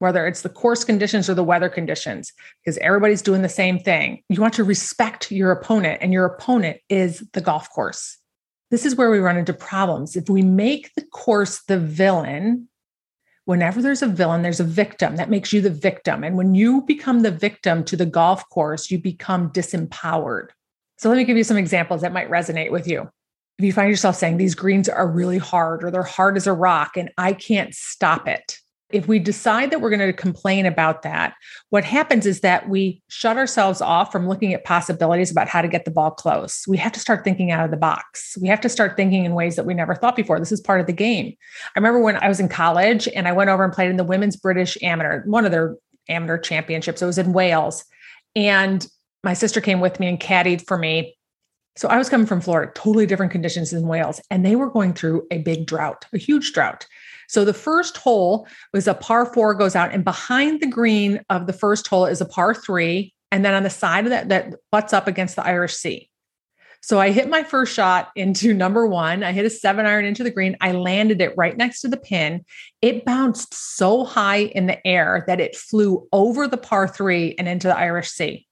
whether 0.00 0.26
it's 0.26 0.42
the 0.42 0.48
course 0.48 0.82
conditions 0.82 1.30
or 1.30 1.34
the 1.34 1.44
weather 1.44 1.68
conditions, 1.68 2.32
because 2.64 2.78
everybody's 2.78 3.22
doing 3.22 3.42
the 3.42 3.48
same 3.48 3.78
thing. 3.78 4.22
You 4.28 4.40
want 4.40 4.54
to 4.54 4.64
respect 4.64 5.30
your 5.30 5.52
opponent, 5.52 6.00
and 6.02 6.12
your 6.12 6.24
opponent 6.24 6.78
is 6.88 7.22
the 7.32 7.40
golf 7.40 7.70
course. 7.70 8.18
This 8.70 8.84
is 8.84 8.96
where 8.96 9.10
we 9.10 9.18
run 9.18 9.36
into 9.36 9.52
problems. 9.52 10.16
If 10.16 10.28
we 10.28 10.42
make 10.42 10.90
the 10.96 11.04
course 11.12 11.62
the 11.68 11.78
villain, 11.78 12.68
whenever 13.44 13.82
there's 13.82 14.02
a 14.02 14.06
villain, 14.06 14.42
there's 14.42 14.60
a 14.60 14.64
victim 14.64 15.16
that 15.16 15.30
makes 15.30 15.52
you 15.52 15.60
the 15.60 15.70
victim. 15.70 16.24
And 16.24 16.36
when 16.36 16.54
you 16.54 16.82
become 16.82 17.20
the 17.20 17.30
victim 17.30 17.84
to 17.84 17.96
the 17.96 18.06
golf 18.06 18.48
course, 18.48 18.90
you 18.90 18.98
become 18.98 19.50
disempowered. 19.50 20.48
So 20.98 21.08
let 21.08 21.16
me 21.16 21.24
give 21.24 21.36
you 21.36 21.44
some 21.44 21.56
examples 21.56 22.00
that 22.00 22.12
might 22.12 22.30
resonate 22.30 22.70
with 22.70 22.86
you. 22.86 23.10
If 23.58 23.64
you 23.64 23.72
find 23.72 23.90
yourself 23.90 24.16
saying 24.16 24.36
these 24.36 24.54
greens 24.54 24.88
are 24.88 25.06
really 25.06 25.38
hard 25.38 25.84
or 25.84 25.90
they're 25.90 26.02
hard 26.02 26.36
as 26.36 26.46
a 26.46 26.52
rock 26.52 26.96
and 26.96 27.10
I 27.18 27.32
can't 27.32 27.74
stop 27.74 28.26
it, 28.26 28.58
if 28.94 29.08
we 29.08 29.18
decide 29.18 29.72
that 29.72 29.80
we're 29.80 29.90
going 29.90 29.98
to 29.98 30.12
complain 30.12 30.66
about 30.66 31.02
that, 31.02 31.34
what 31.70 31.84
happens 31.84 32.26
is 32.26 32.40
that 32.40 32.68
we 32.68 33.02
shut 33.08 33.36
ourselves 33.36 33.80
off 33.80 34.12
from 34.12 34.28
looking 34.28 34.54
at 34.54 34.62
possibilities 34.62 35.32
about 35.32 35.48
how 35.48 35.60
to 35.60 35.66
get 35.66 35.84
the 35.84 35.90
ball 35.90 36.12
close. 36.12 36.64
We 36.68 36.76
have 36.76 36.92
to 36.92 37.00
start 37.00 37.24
thinking 37.24 37.50
out 37.50 37.64
of 37.64 37.72
the 37.72 37.76
box. 37.76 38.38
We 38.40 38.46
have 38.46 38.60
to 38.60 38.68
start 38.68 38.96
thinking 38.96 39.24
in 39.24 39.34
ways 39.34 39.56
that 39.56 39.66
we 39.66 39.74
never 39.74 39.96
thought 39.96 40.14
before. 40.14 40.38
This 40.38 40.52
is 40.52 40.60
part 40.60 40.80
of 40.80 40.86
the 40.86 40.92
game. 40.92 41.34
I 41.74 41.78
remember 41.78 42.00
when 42.00 42.16
I 42.18 42.28
was 42.28 42.38
in 42.38 42.48
college 42.48 43.08
and 43.08 43.26
I 43.26 43.32
went 43.32 43.50
over 43.50 43.64
and 43.64 43.72
played 43.72 43.90
in 43.90 43.96
the 43.96 44.04
Women's 44.04 44.36
British 44.36 44.78
Amateur, 44.80 45.24
one 45.24 45.44
of 45.44 45.50
their 45.50 45.74
amateur 46.08 46.38
championships. 46.38 47.02
It 47.02 47.06
was 47.06 47.18
in 47.18 47.32
Wales. 47.32 47.84
And 48.36 48.86
my 49.24 49.34
sister 49.34 49.60
came 49.60 49.80
with 49.80 49.98
me 49.98 50.06
and 50.06 50.20
caddied 50.20 50.64
for 50.68 50.78
me. 50.78 51.16
So 51.76 51.88
I 51.88 51.98
was 51.98 52.08
coming 52.08 52.28
from 52.28 52.40
Florida, 52.40 52.70
totally 52.76 53.06
different 53.06 53.32
conditions 53.32 53.72
in 53.72 53.88
Wales, 53.88 54.20
and 54.30 54.46
they 54.46 54.54
were 54.54 54.70
going 54.70 54.92
through 54.92 55.26
a 55.32 55.38
big 55.38 55.66
drought, 55.66 56.04
a 56.12 56.18
huge 56.18 56.52
drought. 56.52 56.86
So 57.28 57.44
the 57.44 57.54
first 57.54 57.96
hole 57.96 58.46
was 58.72 58.86
a 58.86 58.94
par 58.94 59.26
four 59.26 59.54
goes 59.54 59.76
out, 59.76 59.92
and 59.92 60.04
behind 60.04 60.60
the 60.60 60.66
green 60.66 61.20
of 61.30 61.46
the 61.46 61.52
first 61.52 61.86
hole 61.86 62.06
is 62.06 62.20
a 62.20 62.26
par 62.26 62.54
three. 62.54 63.12
And 63.30 63.44
then 63.44 63.54
on 63.54 63.62
the 63.62 63.70
side 63.70 64.04
of 64.04 64.10
that, 64.10 64.28
that 64.28 64.54
butts 64.70 64.92
up 64.92 65.08
against 65.08 65.36
the 65.36 65.44
Irish 65.44 65.74
Sea. 65.74 66.08
So 66.84 67.00
I 67.00 67.12
hit 67.12 67.30
my 67.30 67.42
first 67.42 67.72
shot 67.72 68.10
into 68.14 68.52
number 68.54 68.86
one. 68.86 69.22
I 69.22 69.32
hit 69.32 69.46
a 69.46 69.50
seven 69.50 69.86
iron 69.86 70.04
into 70.04 70.22
the 70.22 70.30
green. 70.30 70.54
I 70.60 70.72
landed 70.72 71.22
it 71.22 71.32
right 71.34 71.56
next 71.56 71.80
to 71.80 71.88
the 71.88 71.96
pin. 71.96 72.44
It 72.82 73.06
bounced 73.06 73.54
so 73.54 74.04
high 74.04 74.42
in 74.42 74.66
the 74.66 74.86
air 74.86 75.24
that 75.26 75.40
it 75.40 75.56
flew 75.56 76.06
over 76.12 76.46
the 76.46 76.58
par 76.58 76.86
three 76.86 77.34
and 77.38 77.48
into 77.48 77.68
the 77.68 77.76
Irish 77.76 78.10
Sea. 78.10 78.46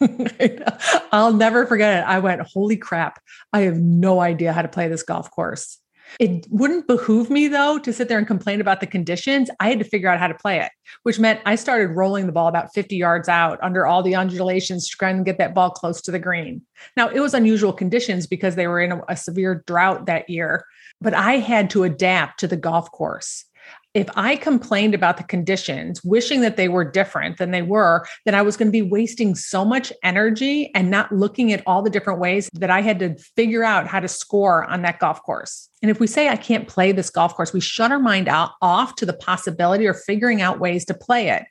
I'll 1.12 1.32
never 1.32 1.64
forget 1.64 2.02
it. 2.02 2.06
I 2.06 2.18
went, 2.18 2.42
holy 2.42 2.76
crap. 2.76 3.18
I 3.52 3.60
have 3.60 3.78
no 3.78 4.20
idea 4.20 4.52
how 4.52 4.60
to 4.60 4.68
play 4.68 4.88
this 4.88 5.02
golf 5.02 5.30
course. 5.30 5.78
It 6.18 6.46
wouldn't 6.50 6.86
behoove 6.86 7.30
me 7.30 7.48
though 7.48 7.78
to 7.78 7.92
sit 7.92 8.08
there 8.08 8.18
and 8.18 8.26
complain 8.26 8.60
about 8.60 8.80
the 8.80 8.86
conditions. 8.86 9.50
I 9.60 9.68
had 9.68 9.78
to 9.78 9.84
figure 9.84 10.08
out 10.08 10.18
how 10.18 10.28
to 10.28 10.34
play 10.34 10.60
it, 10.60 10.70
which 11.02 11.18
meant 11.18 11.40
I 11.46 11.54
started 11.54 11.88
rolling 11.88 12.26
the 12.26 12.32
ball 12.32 12.48
about 12.48 12.74
50 12.74 12.96
yards 12.96 13.28
out 13.28 13.58
under 13.62 13.86
all 13.86 14.02
the 14.02 14.16
undulations 14.16 14.88
to 14.88 14.96
try 14.96 15.10
and 15.10 15.24
get 15.24 15.38
that 15.38 15.54
ball 15.54 15.70
close 15.70 16.00
to 16.02 16.10
the 16.10 16.18
green. 16.18 16.62
Now, 16.96 17.08
it 17.08 17.20
was 17.20 17.34
unusual 17.34 17.72
conditions 17.72 18.26
because 18.26 18.56
they 18.56 18.66
were 18.66 18.80
in 18.80 18.92
a, 18.92 19.00
a 19.08 19.16
severe 19.16 19.62
drought 19.66 20.06
that 20.06 20.28
year, 20.28 20.64
but 21.00 21.14
I 21.14 21.34
had 21.34 21.70
to 21.70 21.84
adapt 21.84 22.40
to 22.40 22.46
the 22.46 22.56
golf 22.56 22.90
course 22.90 23.44
if 23.92 24.08
I 24.14 24.36
complained 24.36 24.94
about 24.94 25.16
the 25.16 25.24
conditions, 25.24 26.02
wishing 26.04 26.42
that 26.42 26.56
they 26.56 26.68
were 26.68 26.84
different 26.84 27.38
than 27.38 27.50
they 27.50 27.62
were, 27.62 28.06
then 28.24 28.36
I 28.36 28.42
was 28.42 28.56
going 28.56 28.68
to 28.68 28.72
be 28.72 28.82
wasting 28.82 29.34
so 29.34 29.64
much 29.64 29.92
energy 30.04 30.72
and 30.74 30.90
not 30.90 31.10
looking 31.10 31.52
at 31.52 31.62
all 31.66 31.82
the 31.82 31.90
different 31.90 32.20
ways 32.20 32.48
that 32.52 32.70
I 32.70 32.82
had 32.82 33.00
to 33.00 33.16
figure 33.36 33.64
out 33.64 33.88
how 33.88 33.98
to 33.98 34.06
score 34.06 34.64
on 34.64 34.82
that 34.82 35.00
golf 35.00 35.22
course. 35.24 35.68
And 35.82 35.90
if 35.90 35.98
we 35.98 36.06
say, 36.06 36.28
I 36.28 36.36
can't 36.36 36.68
play 36.68 36.92
this 36.92 37.10
golf 37.10 37.34
course, 37.34 37.52
we 37.52 37.60
shut 37.60 37.90
our 37.90 37.98
mind 37.98 38.28
out 38.28 38.52
off 38.62 38.94
to 38.96 39.06
the 39.06 39.12
possibility 39.12 39.86
or 39.88 39.94
figuring 39.94 40.40
out 40.40 40.60
ways 40.60 40.84
to 40.84 40.94
play 40.94 41.30
it. 41.30 41.44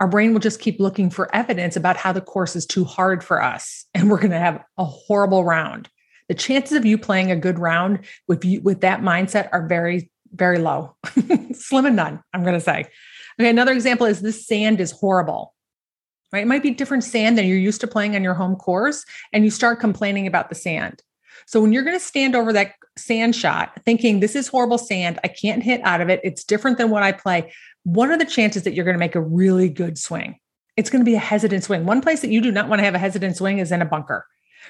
Our 0.00 0.08
brain 0.08 0.32
will 0.32 0.40
just 0.40 0.60
keep 0.60 0.80
looking 0.80 1.08
for 1.08 1.32
evidence 1.34 1.76
about 1.76 1.96
how 1.96 2.10
the 2.10 2.20
course 2.20 2.56
is 2.56 2.66
too 2.66 2.84
hard 2.84 3.22
for 3.22 3.40
us. 3.40 3.86
And 3.94 4.10
we're 4.10 4.18
going 4.18 4.32
to 4.32 4.38
have 4.38 4.60
a 4.76 4.84
horrible 4.84 5.44
round. 5.44 5.88
The 6.28 6.34
chances 6.34 6.76
of 6.76 6.84
you 6.84 6.98
playing 6.98 7.30
a 7.30 7.36
good 7.36 7.60
round 7.60 8.00
with 8.26 8.44
you 8.44 8.60
with 8.62 8.80
that 8.80 9.02
mindset 9.02 9.48
are 9.52 9.68
very 9.68 10.10
very 10.34 10.58
low, 10.58 10.96
slim 11.52 11.86
and 11.86 11.96
none, 11.96 12.22
I'm 12.32 12.42
going 12.42 12.54
to 12.54 12.60
say. 12.60 12.86
Okay, 13.40 13.50
another 13.50 13.72
example 13.72 14.06
is 14.06 14.20
this 14.20 14.46
sand 14.46 14.80
is 14.80 14.92
horrible. 14.92 15.54
Right? 16.32 16.42
It 16.42 16.48
might 16.48 16.62
be 16.62 16.70
different 16.70 17.04
sand 17.04 17.38
than 17.38 17.46
you're 17.46 17.58
used 17.58 17.80
to 17.82 17.86
playing 17.86 18.16
on 18.16 18.24
your 18.24 18.34
home 18.34 18.56
course, 18.56 19.04
and 19.32 19.44
you 19.44 19.50
start 19.50 19.80
complaining 19.80 20.26
about 20.26 20.48
the 20.48 20.54
sand. 20.54 21.00
So 21.46 21.60
when 21.60 21.72
you're 21.72 21.84
going 21.84 21.98
to 21.98 22.04
stand 22.04 22.34
over 22.34 22.52
that 22.52 22.72
sand 22.96 23.34
shot 23.34 23.80
thinking 23.84 24.20
this 24.20 24.36
is 24.36 24.48
horrible 24.48 24.78
sand. 24.78 25.18
I 25.24 25.28
can't 25.28 25.62
hit 25.62 25.80
out 25.82 26.00
of 26.00 26.08
it. 26.08 26.20
It's 26.22 26.44
different 26.44 26.78
than 26.78 26.90
what 26.90 27.02
I 27.02 27.12
play. 27.12 27.52
What 27.84 28.10
are 28.10 28.16
the 28.16 28.24
chances 28.24 28.62
that 28.62 28.74
you're 28.74 28.84
going 28.84 28.94
to 28.94 29.00
make 29.00 29.14
a 29.14 29.20
really 29.20 29.68
good 29.68 29.98
swing? 29.98 30.38
It's 30.76 30.90
going 30.90 31.00
to 31.00 31.08
be 31.08 31.14
a 31.14 31.20
hesitant 31.20 31.64
swing. 31.64 31.86
One 31.86 32.00
place 32.00 32.20
that 32.20 32.30
you 32.30 32.40
do 32.40 32.50
not 32.50 32.68
want 32.68 32.80
to 32.80 32.84
have 32.84 32.94
a 32.94 32.98
hesitant 32.98 33.36
swing 33.36 33.58
is 33.58 33.70
in 33.70 33.82
a 33.82 33.86
bunker, 33.86 34.26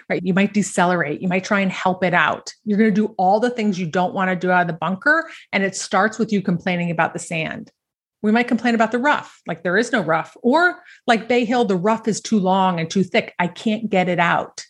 right? 0.09 0.23
You 0.25 0.35
might 0.35 0.55
decelerate. 0.55 1.21
You 1.21 1.29
might 1.29 1.45
try 1.45 1.61
and 1.61 1.71
help 1.71 2.05
it 2.05 2.15
out. 2.15 2.53
You're 2.65 2.79
going 2.79 2.95
to 2.95 2.95
do 2.95 3.15
all 3.19 3.41
the 3.41 3.51
things 3.51 3.79
you 3.79 3.87
don't 3.87 4.15
want 4.15 4.31
to 4.31 4.37
do 4.37 4.51
out 4.51 4.63
of 4.63 4.67
the 4.67 4.73
bunker. 4.75 5.29
And 5.53 5.63
it 5.63 5.77
starts 5.77 6.19
with 6.19 6.33
you 6.33 6.43
complaining 6.43 6.91
about 6.91 7.13
the 7.13 7.19
sand. 7.19 7.71
We 8.23 8.33
might 8.33 8.49
complain 8.49 8.75
about 8.75 8.91
the 8.91 8.99
rough, 8.99 9.41
like 9.47 9.63
there 9.63 9.77
is 9.77 9.93
no 9.93 10.01
rough, 10.01 10.35
or 10.43 10.79
like 11.07 11.29
Bay 11.29 11.45
Hill, 11.45 11.67
the 11.67 11.77
rough 11.77 12.09
is 12.09 12.23
too 12.23 12.39
long 12.39 12.81
and 12.81 12.89
too 12.89 13.05
thick. 13.05 13.35
I 13.39 13.49
can't 13.49 13.91
get 13.91 14.09
it 14.09 14.19
out. 14.19 14.65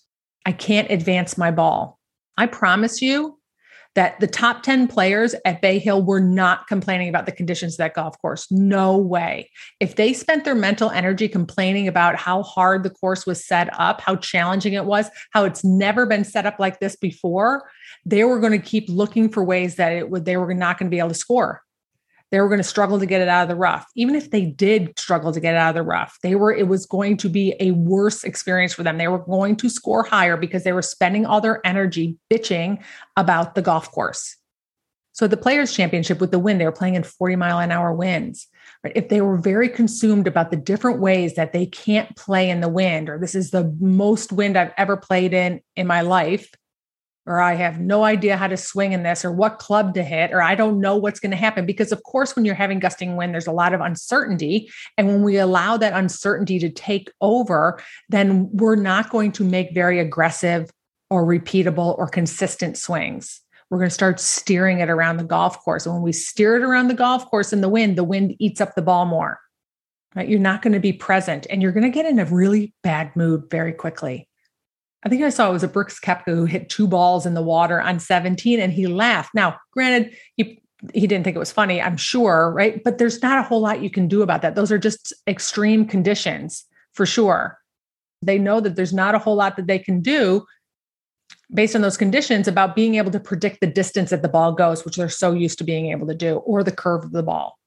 I 0.44 0.50
can't 0.50 0.90
advance 0.90 1.38
my 1.38 1.52
ball. 1.52 2.00
I 2.36 2.46
promise 2.46 3.00
you 3.00 3.38
that 3.94 4.18
the 4.20 4.26
top 4.26 4.62
10 4.62 4.88
players 4.88 5.34
at 5.44 5.60
Bay 5.60 5.78
Hill 5.78 6.04
were 6.04 6.20
not 6.20 6.66
complaining 6.66 7.08
about 7.08 7.26
the 7.26 7.32
conditions 7.32 7.74
of 7.74 7.78
that 7.78 7.94
golf 7.94 8.20
course. 8.20 8.50
No 8.50 8.96
way. 8.96 9.50
If 9.80 9.96
they 9.96 10.12
spent 10.12 10.44
their 10.44 10.54
mental 10.54 10.90
energy 10.90 11.28
complaining 11.28 11.88
about 11.88 12.16
how 12.16 12.42
hard 12.42 12.82
the 12.82 12.90
course 12.90 13.24
was 13.26 13.44
set 13.44 13.68
up, 13.78 14.00
how 14.00 14.16
challenging 14.16 14.74
it 14.74 14.84
was, 14.84 15.08
how 15.30 15.44
it's 15.44 15.64
never 15.64 16.06
been 16.06 16.24
set 16.24 16.46
up 16.46 16.58
like 16.58 16.80
this 16.80 16.96
before, 16.96 17.68
they 18.04 18.24
were 18.24 18.40
going 18.40 18.52
to 18.52 18.58
keep 18.58 18.88
looking 18.88 19.28
for 19.28 19.44
ways 19.44 19.76
that 19.76 19.92
it 19.92 20.10
would 20.10 20.24
they 20.24 20.36
were 20.36 20.54
not 20.54 20.78
going 20.78 20.90
to 20.90 20.94
be 20.94 20.98
able 20.98 21.08
to 21.08 21.14
score 21.14 21.63
they 22.34 22.40
were 22.40 22.48
going 22.48 22.58
to 22.58 22.64
struggle 22.64 22.98
to 22.98 23.06
get 23.06 23.20
it 23.20 23.28
out 23.28 23.42
of 23.42 23.48
the 23.48 23.54
rough. 23.54 23.86
Even 23.94 24.16
if 24.16 24.32
they 24.32 24.44
did 24.44 24.98
struggle 24.98 25.30
to 25.30 25.38
get 25.38 25.54
it 25.54 25.56
out 25.56 25.68
of 25.68 25.76
the 25.76 25.84
rough, 25.84 26.18
they 26.24 26.34
were 26.34 26.52
it 26.52 26.66
was 26.66 26.84
going 26.84 27.16
to 27.18 27.28
be 27.28 27.54
a 27.60 27.70
worse 27.70 28.24
experience 28.24 28.74
for 28.74 28.82
them. 28.82 28.98
They 28.98 29.06
were 29.06 29.20
going 29.20 29.54
to 29.58 29.70
score 29.70 30.02
higher 30.02 30.36
because 30.36 30.64
they 30.64 30.72
were 30.72 30.82
spending 30.82 31.26
all 31.26 31.40
their 31.40 31.64
energy 31.64 32.18
bitching 32.28 32.82
about 33.16 33.54
the 33.54 33.62
golf 33.62 33.88
course. 33.92 34.36
So 35.12 35.28
the 35.28 35.36
players 35.36 35.72
championship 35.72 36.20
with 36.20 36.32
the 36.32 36.40
wind, 36.40 36.60
they 36.60 36.64
were 36.64 36.72
playing 36.72 36.96
in 36.96 37.04
40 37.04 37.36
mile 37.36 37.60
an 37.60 37.70
hour 37.70 37.92
winds. 37.92 38.48
If 38.82 39.10
they 39.10 39.20
were 39.20 39.36
very 39.36 39.68
consumed 39.68 40.26
about 40.26 40.50
the 40.50 40.56
different 40.56 40.98
ways 40.98 41.36
that 41.36 41.52
they 41.52 41.66
can't 41.66 42.16
play 42.16 42.50
in 42.50 42.60
the 42.60 42.68
wind, 42.68 43.08
or 43.08 43.16
this 43.16 43.36
is 43.36 43.52
the 43.52 43.72
most 43.78 44.32
wind 44.32 44.58
I've 44.58 44.72
ever 44.76 44.96
played 44.96 45.32
in 45.32 45.60
in 45.76 45.86
my 45.86 46.00
life, 46.00 46.50
or 47.26 47.40
I 47.40 47.54
have 47.54 47.80
no 47.80 48.04
idea 48.04 48.36
how 48.36 48.48
to 48.48 48.56
swing 48.56 48.92
in 48.92 49.02
this 49.02 49.24
or 49.24 49.32
what 49.32 49.58
club 49.58 49.94
to 49.94 50.02
hit, 50.02 50.32
or 50.32 50.42
I 50.42 50.54
don't 50.54 50.80
know 50.80 50.96
what's 50.96 51.20
going 51.20 51.30
to 51.30 51.36
happen. 51.36 51.64
Because, 51.64 51.90
of 51.90 52.02
course, 52.02 52.36
when 52.36 52.44
you're 52.44 52.54
having 52.54 52.78
gusting 52.78 53.16
wind, 53.16 53.32
there's 53.32 53.46
a 53.46 53.52
lot 53.52 53.72
of 53.72 53.80
uncertainty. 53.80 54.70
And 54.98 55.08
when 55.08 55.22
we 55.22 55.38
allow 55.38 55.76
that 55.78 55.94
uncertainty 55.94 56.58
to 56.58 56.68
take 56.68 57.10
over, 57.20 57.80
then 58.10 58.50
we're 58.52 58.76
not 58.76 59.10
going 59.10 59.32
to 59.32 59.44
make 59.44 59.72
very 59.72 59.98
aggressive 60.00 60.70
or 61.08 61.24
repeatable 61.24 61.96
or 61.98 62.08
consistent 62.08 62.76
swings. 62.76 63.40
We're 63.70 63.78
going 63.78 63.88
to 63.88 63.94
start 63.94 64.20
steering 64.20 64.80
it 64.80 64.90
around 64.90 65.16
the 65.16 65.24
golf 65.24 65.58
course. 65.60 65.86
And 65.86 65.94
when 65.94 66.02
we 66.02 66.12
steer 66.12 66.56
it 66.56 66.62
around 66.62 66.88
the 66.88 66.94
golf 66.94 67.28
course 67.30 67.52
in 67.52 67.62
the 67.62 67.68
wind, 67.68 67.96
the 67.96 68.04
wind 68.04 68.36
eats 68.38 68.60
up 68.60 68.74
the 68.74 68.82
ball 68.82 69.06
more. 69.06 69.40
Right? 70.14 70.28
You're 70.28 70.38
not 70.38 70.62
going 70.62 70.74
to 70.74 70.80
be 70.80 70.92
present 70.92 71.46
and 71.48 71.62
you're 71.62 71.72
going 71.72 71.84
to 71.84 71.90
get 71.90 72.06
in 72.06 72.18
a 72.18 72.24
really 72.26 72.74
bad 72.82 73.16
mood 73.16 73.50
very 73.50 73.72
quickly. 73.72 74.28
I 75.04 75.08
think 75.08 75.22
I 75.22 75.28
saw 75.28 75.50
it 75.50 75.52
was 75.52 75.62
a 75.62 75.68
Brooks 75.68 76.00
Koepka 76.00 76.34
who 76.34 76.46
hit 76.46 76.70
two 76.70 76.88
balls 76.88 77.26
in 77.26 77.34
the 77.34 77.42
water 77.42 77.80
on 77.80 78.00
17 78.00 78.58
and 78.58 78.72
he 78.72 78.86
laughed. 78.86 79.34
Now, 79.34 79.58
granted, 79.72 80.16
he 80.36 80.60
he 80.92 81.06
didn't 81.06 81.24
think 81.24 81.36
it 81.36 81.40
was 81.40 81.52
funny, 81.52 81.80
I'm 81.80 81.96
sure, 81.96 82.52
right? 82.54 82.82
But 82.84 82.98
there's 82.98 83.22
not 83.22 83.38
a 83.38 83.42
whole 83.42 83.60
lot 83.60 83.82
you 83.82 83.88
can 83.88 84.06
do 84.06 84.22
about 84.22 84.42
that. 84.42 84.54
Those 84.54 84.70
are 84.70 84.78
just 84.78 85.14
extreme 85.26 85.86
conditions 85.86 86.64
for 86.92 87.06
sure. 87.06 87.58
They 88.20 88.38
know 88.38 88.60
that 88.60 88.76
there's 88.76 88.92
not 88.92 89.14
a 89.14 89.18
whole 89.18 89.36
lot 89.36 89.56
that 89.56 89.66
they 89.66 89.78
can 89.78 90.00
do 90.00 90.44
based 91.52 91.74
on 91.74 91.82
those 91.82 91.96
conditions 91.96 92.48
about 92.48 92.74
being 92.74 92.96
able 92.96 93.10
to 93.12 93.20
predict 93.20 93.60
the 93.60 93.66
distance 93.66 94.10
that 94.10 94.22
the 94.22 94.28
ball 94.28 94.52
goes, 94.52 94.84
which 94.84 94.96
they're 94.96 95.08
so 95.08 95.32
used 95.32 95.58
to 95.58 95.64
being 95.64 95.90
able 95.90 96.06
to 96.06 96.14
do, 96.14 96.36
or 96.38 96.62
the 96.62 96.72
curve 96.72 97.04
of 97.04 97.12
the 97.12 97.22
ball. 97.22 97.58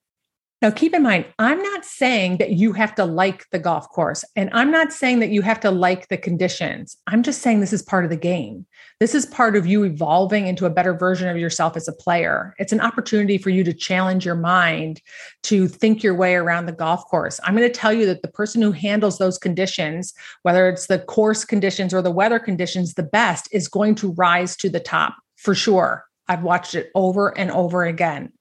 Now, 0.59 0.71
keep 0.71 0.95
in 0.95 1.03
mind, 1.03 1.25
I'm 1.37 1.61
not 1.61 1.85
saying 1.85 2.37
that 2.37 2.53
you 2.53 2.73
have 2.73 2.95
to 2.95 3.05
like 3.05 3.45
the 3.51 3.59
golf 3.59 3.87
course, 3.89 4.25
and 4.35 4.49
I'm 4.53 4.71
not 4.71 4.91
saying 4.91 5.19
that 5.19 5.29
you 5.29 5.43
have 5.43 5.59
to 5.59 5.69
like 5.69 6.07
the 6.07 6.17
conditions. 6.17 6.97
I'm 7.05 7.21
just 7.21 7.43
saying 7.43 7.59
this 7.59 7.73
is 7.73 7.83
part 7.83 8.05
of 8.05 8.09
the 8.09 8.17
game. 8.17 8.65
This 8.99 9.13
is 9.13 9.27
part 9.27 9.55
of 9.55 9.67
you 9.67 9.83
evolving 9.83 10.47
into 10.47 10.65
a 10.65 10.71
better 10.71 10.95
version 10.95 11.29
of 11.29 11.37
yourself 11.37 11.77
as 11.77 11.87
a 11.87 11.93
player. 11.93 12.55
It's 12.57 12.71
an 12.71 12.81
opportunity 12.81 13.37
for 13.37 13.51
you 13.51 13.63
to 13.65 13.73
challenge 13.73 14.25
your 14.25 14.33
mind 14.33 14.99
to 15.43 15.67
think 15.67 16.01
your 16.01 16.15
way 16.15 16.33
around 16.33 16.65
the 16.65 16.71
golf 16.71 17.05
course. 17.05 17.39
I'm 17.43 17.55
going 17.55 17.71
to 17.71 17.79
tell 17.79 17.93
you 17.93 18.07
that 18.07 18.23
the 18.23 18.27
person 18.27 18.59
who 18.63 18.71
handles 18.71 19.19
those 19.19 19.37
conditions, 19.37 20.11
whether 20.41 20.67
it's 20.67 20.87
the 20.87 20.97
course 20.97 21.45
conditions 21.45 21.93
or 21.93 22.01
the 22.01 22.09
weather 22.09 22.39
conditions, 22.39 22.95
the 22.95 23.03
best 23.03 23.47
is 23.51 23.67
going 23.67 23.93
to 23.95 24.13
rise 24.13 24.57
to 24.57 24.69
the 24.69 24.79
top 24.79 25.17
for 25.35 25.53
sure. 25.53 26.05
I've 26.27 26.41
watched 26.41 26.73
it 26.73 26.89
over 26.95 27.37
and 27.37 27.51
over 27.51 27.85
again 27.85 28.31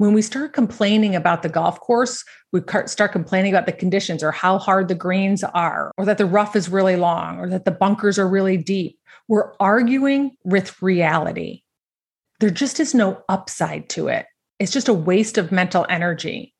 when 0.00 0.14
we 0.14 0.22
start 0.22 0.54
complaining 0.54 1.14
about 1.14 1.42
the 1.42 1.48
golf 1.50 1.78
course, 1.78 2.24
we 2.52 2.62
start 2.86 3.12
complaining 3.12 3.52
about 3.52 3.66
the 3.66 3.72
conditions 3.72 4.22
or 4.22 4.32
how 4.32 4.56
hard 4.56 4.88
the 4.88 4.94
greens 4.94 5.44
are, 5.44 5.92
or 5.98 6.06
that 6.06 6.16
the 6.16 6.24
rough 6.24 6.56
is 6.56 6.70
really 6.70 6.96
long, 6.96 7.38
or 7.38 7.50
that 7.50 7.66
the 7.66 7.70
bunkers 7.70 8.18
are 8.18 8.26
really 8.26 8.56
deep. 8.56 8.98
We're 9.28 9.52
arguing 9.60 10.30
with 10.42 10.80
reality. 10.80 11.64
There 12.40 12.48
just 12.48 12.80
is 12.80 12.94
no 12.94 13.22
upside 13.28 13.90
to 13.90 14.08
it. 14.08 14.24
It's 14.58 14.72
just 14.72 14.88
a 14.88 14.94
waste 14.94 15.36
of 15.36 15.52
mental 15.52 15.84
energy. 15.90 16.54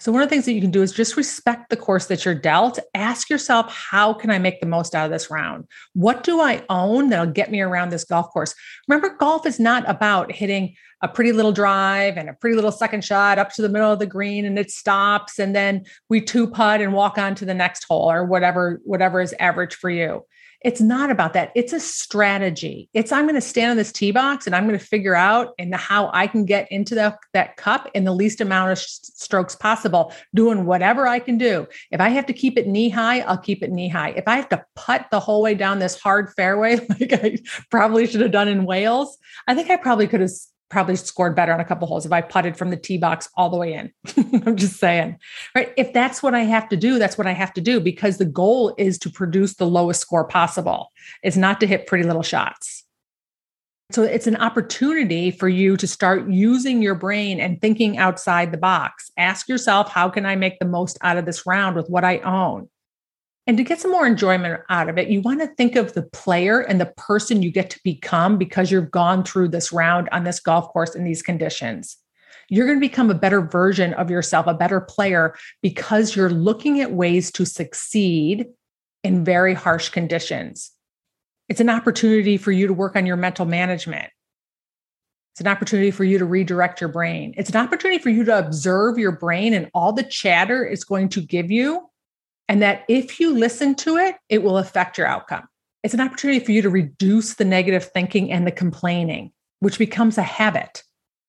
So, 0.00 0.10
one 0.10 0.22
of 0.22 0.30
the 0.30 0.34
things 0.34 0.46
that 0.46 0.54
you 0.54 0.62
can 0.62 0.70
do 0.70 0.80
is 0.80 0.92
just 0.92 1.18
respect 1.18 1.68
the 1.68 1.76
course 1.76 2.06
that 2.06 2.24
you're 2.24 2.34
dealt. 2.34 2.78
Ask 2.94 3.28
yourself, 3.28 3.70
how 3.70 4.14
can 4.14 4.30
I 4.30 4.38
make 4.38 4.60
the 4.60 4.66
most 4.66 4.94
out 4.94 5.04
of 5.04 5.12
this 5.12 5.30
round? 5.30 5.66
What 5.92 6.24
do 6.24 6.40
I 6.40 6.64
own 6.70 7.10
that'll 7.10 7.26
get 7.26 7.50
me 7.50 7.60
around 7.60 7.90
this 7.90 8.04
golf 8.04 8.30
course? 8.30 8.54
Remember, 8.88 9.14
golf 9.14 9.44
is 9.44 9.60
not 9.60 9.86
about 9.86 10.32
hitting 10.32 10.74
a 11.02 11.08
pretty 11.08 11.32
little 11.32 11.52
drive 11.52 12.16
and 12.16 12.30
a 12.30 12.32
pretty 12.32 12.56
little 12.56 12.72
second 12.72 13.04
shot 13.04 13.38
up 13.38 13.52
to 13.52 13.62
the 13.62 13.68
middle 13.68 13.92
of 13.92 13.98
the 13.98 14.06
green 14.06 14.46
and 14.46 14.58
it 14.58 14.70
stops 14.70 15.38
and 15.38 15.54
then 15.54 15.84
we 16.08 16.20
two 16.20 16.46
putt 16.46 16.80
and 16.80 16.92
walk 16.92 17.16
on 17.16 17.34
to 17.34 17.44
the 17.44 17.54
next 17.54 17.84
hole 17.84 18.10
or 18.10 18.24
whatever 18.24 18.80
whatever 18.84 19.20
is 19.20 19.34
average 19.38 19.74
for 19.74 19.88
you 19.88 20.22
it's 20.62 20.80
not 20.80 21.10
about 21.10 21.32
that. 21.32 21.52
It's 21.54 21.72
a 21.72 21.80
strategy. 21.80 22.88
It's 22.92 23.12
i'm 23.12 23.24
going 23.24 23.34
to 23.34 23.40
stand 23.40 23.70
on 23.70 23.76
this 23.76 23.92
tee 23.92 24.10
box 24.10 24.46
and 24.46 24.54
i'm 24.54 24.66
going 24.66 24.78
to 24.78 24.84
figure 24.84 25.14
out 25.14 25.54
and 25.58 25.74
how 25.74 26.10
i 26.12 26.26
can 26.26 26.44
get 26.44 26.70
into 26.70 26.94
the, 26.94 27.16
that 27.32 27.56
cup 27.56 27.88
in 27.94 28.04
the 28.04 28.12
least 28.12 28.40
amount 28.40 28.72
of 28.72 28.78
sh- 28.78 28.98
strokes 29.02 29.54
possible 29.54 30.12
doing 30.34 30.66
whatever 30.66 31.06
i 31.06 31.18
can 31.18 31.38
do. 31.38 31.66
If 31.90 32.00
i 32.00 32.08
have 32.08 32.26
to 32.26 32.32
keep 32.32 32.58
it 32.58 32.66
knee 32.66 32.88
high 32.88 33.20
i'll 33.20 33.38
keep 33.38 33.62
it 33.62 33.70
knee 33.70 33.88
high. 33.88 34.10
If 34.10 34.24
i 34.26 34.36
have 34.36 34.48
to 34.50 34.64
putt 34.74 35.06
the 35.10 35.20
whole 35.20 35.42
way 35.42 35.54
down 35.54 35.78
this 35.78 35.98
hard 35.98 36.32
fairway 36.34 36.76
like 37.00 37.12
i 37.12 37.38
probably 37.70 38.06
should 38.06 38.20
have 38.20 38.32
done 38.32 38.48
in 38.48 38.64
wales 38.64 39.18
i 39.46 39.54
think 39.54 39.70
i 39.70 39.76
probably 39.76 40.06
could 40.06 40.20
have 40.20 40.30
probably 40.70 40.96
scored 40.96 41.36
better 41.36 41.52
on 41.52 41.60
a 41.60 41.64
couple 41.64 41.86
holes 41.86 42.06
if 42.06 42.12
I 42.12 42.20
putted 42.20 42.56
from 42.56 42.70
the 42.70 42.76
tee 42.76 42.96
box 42.96 43.28
all 43.36 43.50
the 43.50 43.56
way 43.56 43.74
in. 43.74 43.92
I'm 44.46 44.56
just 44.56 44.76
saying, 44.76 45.18
right? 45.54 45.72
If 45.76 45.92
that's 45.92 46.22
what 46.22 46.34
I 46.34 46.40
have 46.40 46.68
to 46.70 46.76
do, 46.76 46.98
that's 46.98 47.18
what 47.18 47.26
I 47.26 47.32
have 47.32 47.52
to 47.54 47.60
do 47.60 47.80
because 47.80 48.18
the 48.18 48.24
goal 48.24 48.74
is 48.78 48.98
to 49.00 49.10
produce 49.10 49.54
the 49.54 49.66
lowest 49.66 50.00
score 50.00 50.24
possible. 50.24 50.92
It's 51.22 51.36
not 51.36 51.60
to 51.60 51.66
hit 51.66 51.86
pretty 51.86 52.04
little 52.04 52.22
shots. 52.22 52.84
So 53.92 54.04
it's 54.04 54.28
an 54.28 54.36
opportunity 54.36 55.32
for 55.32 55.48
you 55.48 55.76
to 55.76 55.86
start 55.86 56.28
using 56.28 56.80
your 56.80 56.94
brain 56.94 57.40
and 57.40 57.60
thinking 57.60 57.98
outside 57.98 58.52
the 58.52 58.58
box. 58.58 59.10
Ask 59.18 59.48
yourself, 59.48 59.90
how 59.90 60.08
can 60.08 60.24
I 60.24 60.36
make 60.36 60.60
the 60.60 60.64
most 60.64 60.96
out 61.02 61.16
of 61.16 61.26
this 61.26 61.44
round 61.44 61.74
with 61.74 61.88
what 61.88 62.04
I 62.04 62.18
own? 62.18 62.68
And 63.50 63.56
to 63.56 63.64
get 63.64 63.80
some 63.80 63.90
more 63.90 64.06
enjoyment 64.06 64.62
out 64.68 64.88
of 64.88 64.96
it, 64.96 65.08
you 65.08 65.22
want 65.22 65.40
to 65.40 65.48
think 65.48 65.74
of 65.74 65.92
the 65.92 66.04
player 66.04 66.60
and 66.60 66.80
the 66.80 66.92
person 66.96 67.42
you 67.42 67.50
get 67.50 67.68
to 67.70 67.80
become 67.82 68.38
because 68.38 68.70
you've 68.70 68.92
gone 68.92 69.24
through 69.24 69.48
this 69.48 69.72
round 69.72 70.08
on 70.12 70.22
this 70.22 70.38
golf 70.38 70.68
course 70.68 70.94
in 70.94 71.02
these 71.02 71.20
conditions. 71.20 71.96
You're 72.48 72.66
going 72.66 72.78
to 72.78 72.86
become 72.86 73.10
a 73.10 73.14
better 73.14 73.40
version 73.40 73.92
of 73.94 74.08
yourself, 74.08 74.46
a 74.46 74.54
better 74.54 74.80
player, 74.80 75.34
because 75.62 76.14
you're 76.14 76.30
looking 76.30 76.80
at 76.80 76.92
ways 76.92 77.32
to 77.32 77.44
succeed 77.44 78.46
in 79.02 79.24
very 79.24 79.54
harsh 79.54 79.88
conditions. 79.88 80.70
It's 81.48 81.60
an 81.60 81.70
opportunity 81.70 82.36
for 82.36 82.52
you 82.52 82.68
to 82.68 82.72
work 82.72 82.94
on 82.94 83.04
your 83.04 83.16
mental 83.16 83.46
management. 83.46 84.12
It's 85.32 85.40
an 85.40 85.48
opportunity 85.48 85.90
for 85.90 86.04
you 86.04 86.20
to 86.20 86.24
redirect 86.24 86.80
your 86.80 86.90
brain. 86.90 87.34
It's 87.36 87.50
an 87.50 87.56
opportunity 87.56 88.00
for 88.00 88.10
you 88.10 88.22
to 88.26 88.38
observe 88.38 88.96
your 88.96 89.10
brain 89.10 89.54
and 89.54 89.68
all 89.74 89.92
the 89.92 90.04
chatter 90.04 90.64
it's 90.64 90.84
going 90.84 91.08
to 91.08 91.20
give 91.20 91.50
you 91.50 91.89
and 92.50 92.60
that 92.62 92.84
if 92.88 93.20
you 93.20 93.32
listen 93.32 93.76
to 93.76 93.96
it, 93.96 94.16
it 94.28 94.42
will 94.42 94.58
affect 94.58 94.98
your 94.98 95.06
outcome. 95.06 95.48
It's 95.84 95.94
an 95.94 96.00
opportunity 96.00 96.44
for 96.44 96.50
you 96.50 96.62
to 96.62 96.68
reduce 96.68 97.34
the 97.34 97.44
negative 97.44 97.84
thinking 97.84 98.32
and 98.32 98.44
the 98.44 98.50
complaining, 98.50 99.30
which 99.60 99.78
becomes 99.78 100.18
a 100.18 100.24
habit. 100.24 100.82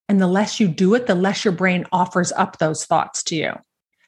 And 0.10 0.20
the 0.20 0.26
less 0.26 0.60
you 0.60 0.68
do 0.68 0.96
it, 0.96 1.06
the 1.06 1.14
less 1.14 1.46
your 1.46 1.52
brain 1.52 1.86
offers 1.92 2.32
up 2.32 2.58
those 2.58 2.86
thoughts 2.86 3.22
to 3.26 3.36
you. 3.36 3.54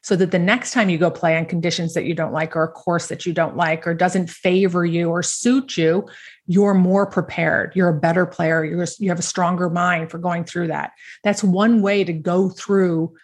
So 0.02 0.16
that 0.16 0.32
the 0.32 0.40
next 0.40 0.72
time 0.72 0.90
you 0.90 0.98
go 0.98 1.08
play 1.08 1.36
on 1.38 1.46
conditions 1.46 1.94
that 1.94 2.04
you 2.04 2.14
don't 2.14 2.32
like, 2.32 2.56
or 2.56 2.64
a 2.64 2.68
course 2.68 3.06
that 3.06 3.24
you 3.24 3.32
don't 3.32 3.56
like, 3.56 3.86
or 3.86 3.94
doesn't 3.94 4.28
favor 4.28 4.84
you 4.84 5.08
or 5.08 5.22
suit 5.22 5.76
you, 5.76 6.08
you're 6.48 6.74
more 6.74 7.06
prepared. 7.06 7.76
You're 7.76 7.90
a 7.90 8.00
better 8.00 8.26
player. 8.26 8.64
You're, 8.64 8.86
you 8.98 9.08
have 9.08 9.20
a 9.20 9.22
stronger 9.22 9.70
mind 9.70 10.10
for 10.10 10.18
going 10.18 10.44
through 10.44 10.66
that. 10.66 10.90
That's 11.22 11.44
one 11.44 11.80
way 11.80 12.02
to 12.02 12.12
go 12.12 12.48
through 12.48 13.14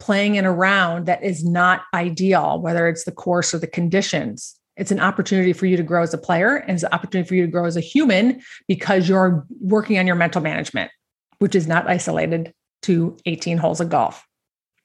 playing 0.00 0.34
in 0.34 0.44
a 0.44 0.52
round 0.52 1.06
that 1.06 1.22
is 1.22 1.44
not 1.44 1.82
ideal, 1.94 2.60
whether 2.60 2.88
it's 2.88 3.04
the 3.04 3.12
course 3.12 3.54
or 3.54 3.58
the 3.58 3.66
conditions. 3.66 4.58
It's 4.76 4.90
an 4.90 5.00
opportunity 5.00 5.52
for 5.52 5.66
you 5.66 5.76
to 5.76 5.82
grow 5.82 6.02
as 6.02 6.12
a 6.12 6.18
player 6.18 6.56
and 6.56 6.72
it's 6.72 6.82
an 6.82 6.92
opportunity 6.92 7.28
for 7.28 7.34
you 7.34 7.46
to 7.46 7.50
grow 7.50 7.64
as 7.64 7.76
a 7.76 7.80
human 7.80 8.42
because 8.66 9.08
you're 9.08 9.46
working 9.60 9.98
on 9.98 10.06
your 10.06 10.16
mental 10.16 10.40
management, 10.40 10.90
which 11.38 11.54
is 11.54 11.66
not 11.66 11.88
isolated 11.88 12.52
to 12.82 13.16
18 13.26 13.56
holes 13.58 13.80
of 13.80 13.88
golf. 13.88 14.26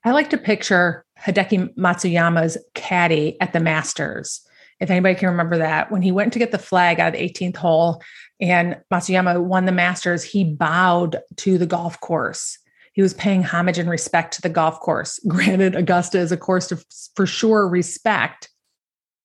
I 0.05 0.11
like 0.11 0.29
to 0.29 0.37
picture 0.37 1.05
Hideki 1.19 1.75
Matsuyama's 1.75 2.57
caddy 2.73 3.39
at 3.41 3.51
the 3.51 3.59
Masters. 3.59 4.41
If 4.79 4.89
anybody 4.89 5.15
can 5.15 5.29
remember 5.29 5.57
that, 5.57 5.91
when 5.91 6.01
he 6.01 6.11
went 6.11 6.31
to 6.33 6.39
get 6.39 6.51
the 6.51 6.57
flag 6.57 6.99
out 7.01 7.13
of 7.13 7.19
the 7.19 7.29
18th 7.29 7.57
hole 7.57 8.01
and 8.39 8.77
Matsuyama 8.93 9.43
won 9.43 9.65
the 9.65 9.73
Masters, 9.73 10.23
he 10.23 10.45
bowed 10.45 11.19
to 11.37 11.57
the 11.57 11.65
golf 11.65 11.99
course. 11.99 12.57
He 12.99 13.01
was 13.01 13.13
paying 13.13 13.43
homage 13.43 13.77
and 13.77 13.89
respect 13.89 14.33
to 14.33 14.41
the 14.41 14.49
golf 14.49 14.81
course. 14.81 15.21
Granted, 15.29 15.73
Augusta 15.73 16.19
is 16.19 16.33
a 16.33 16.37
course 16.37 16.67
to 16.67 16.83
for 17.15 17.25
sure 17.25 17.65
respect, 17.65 18.49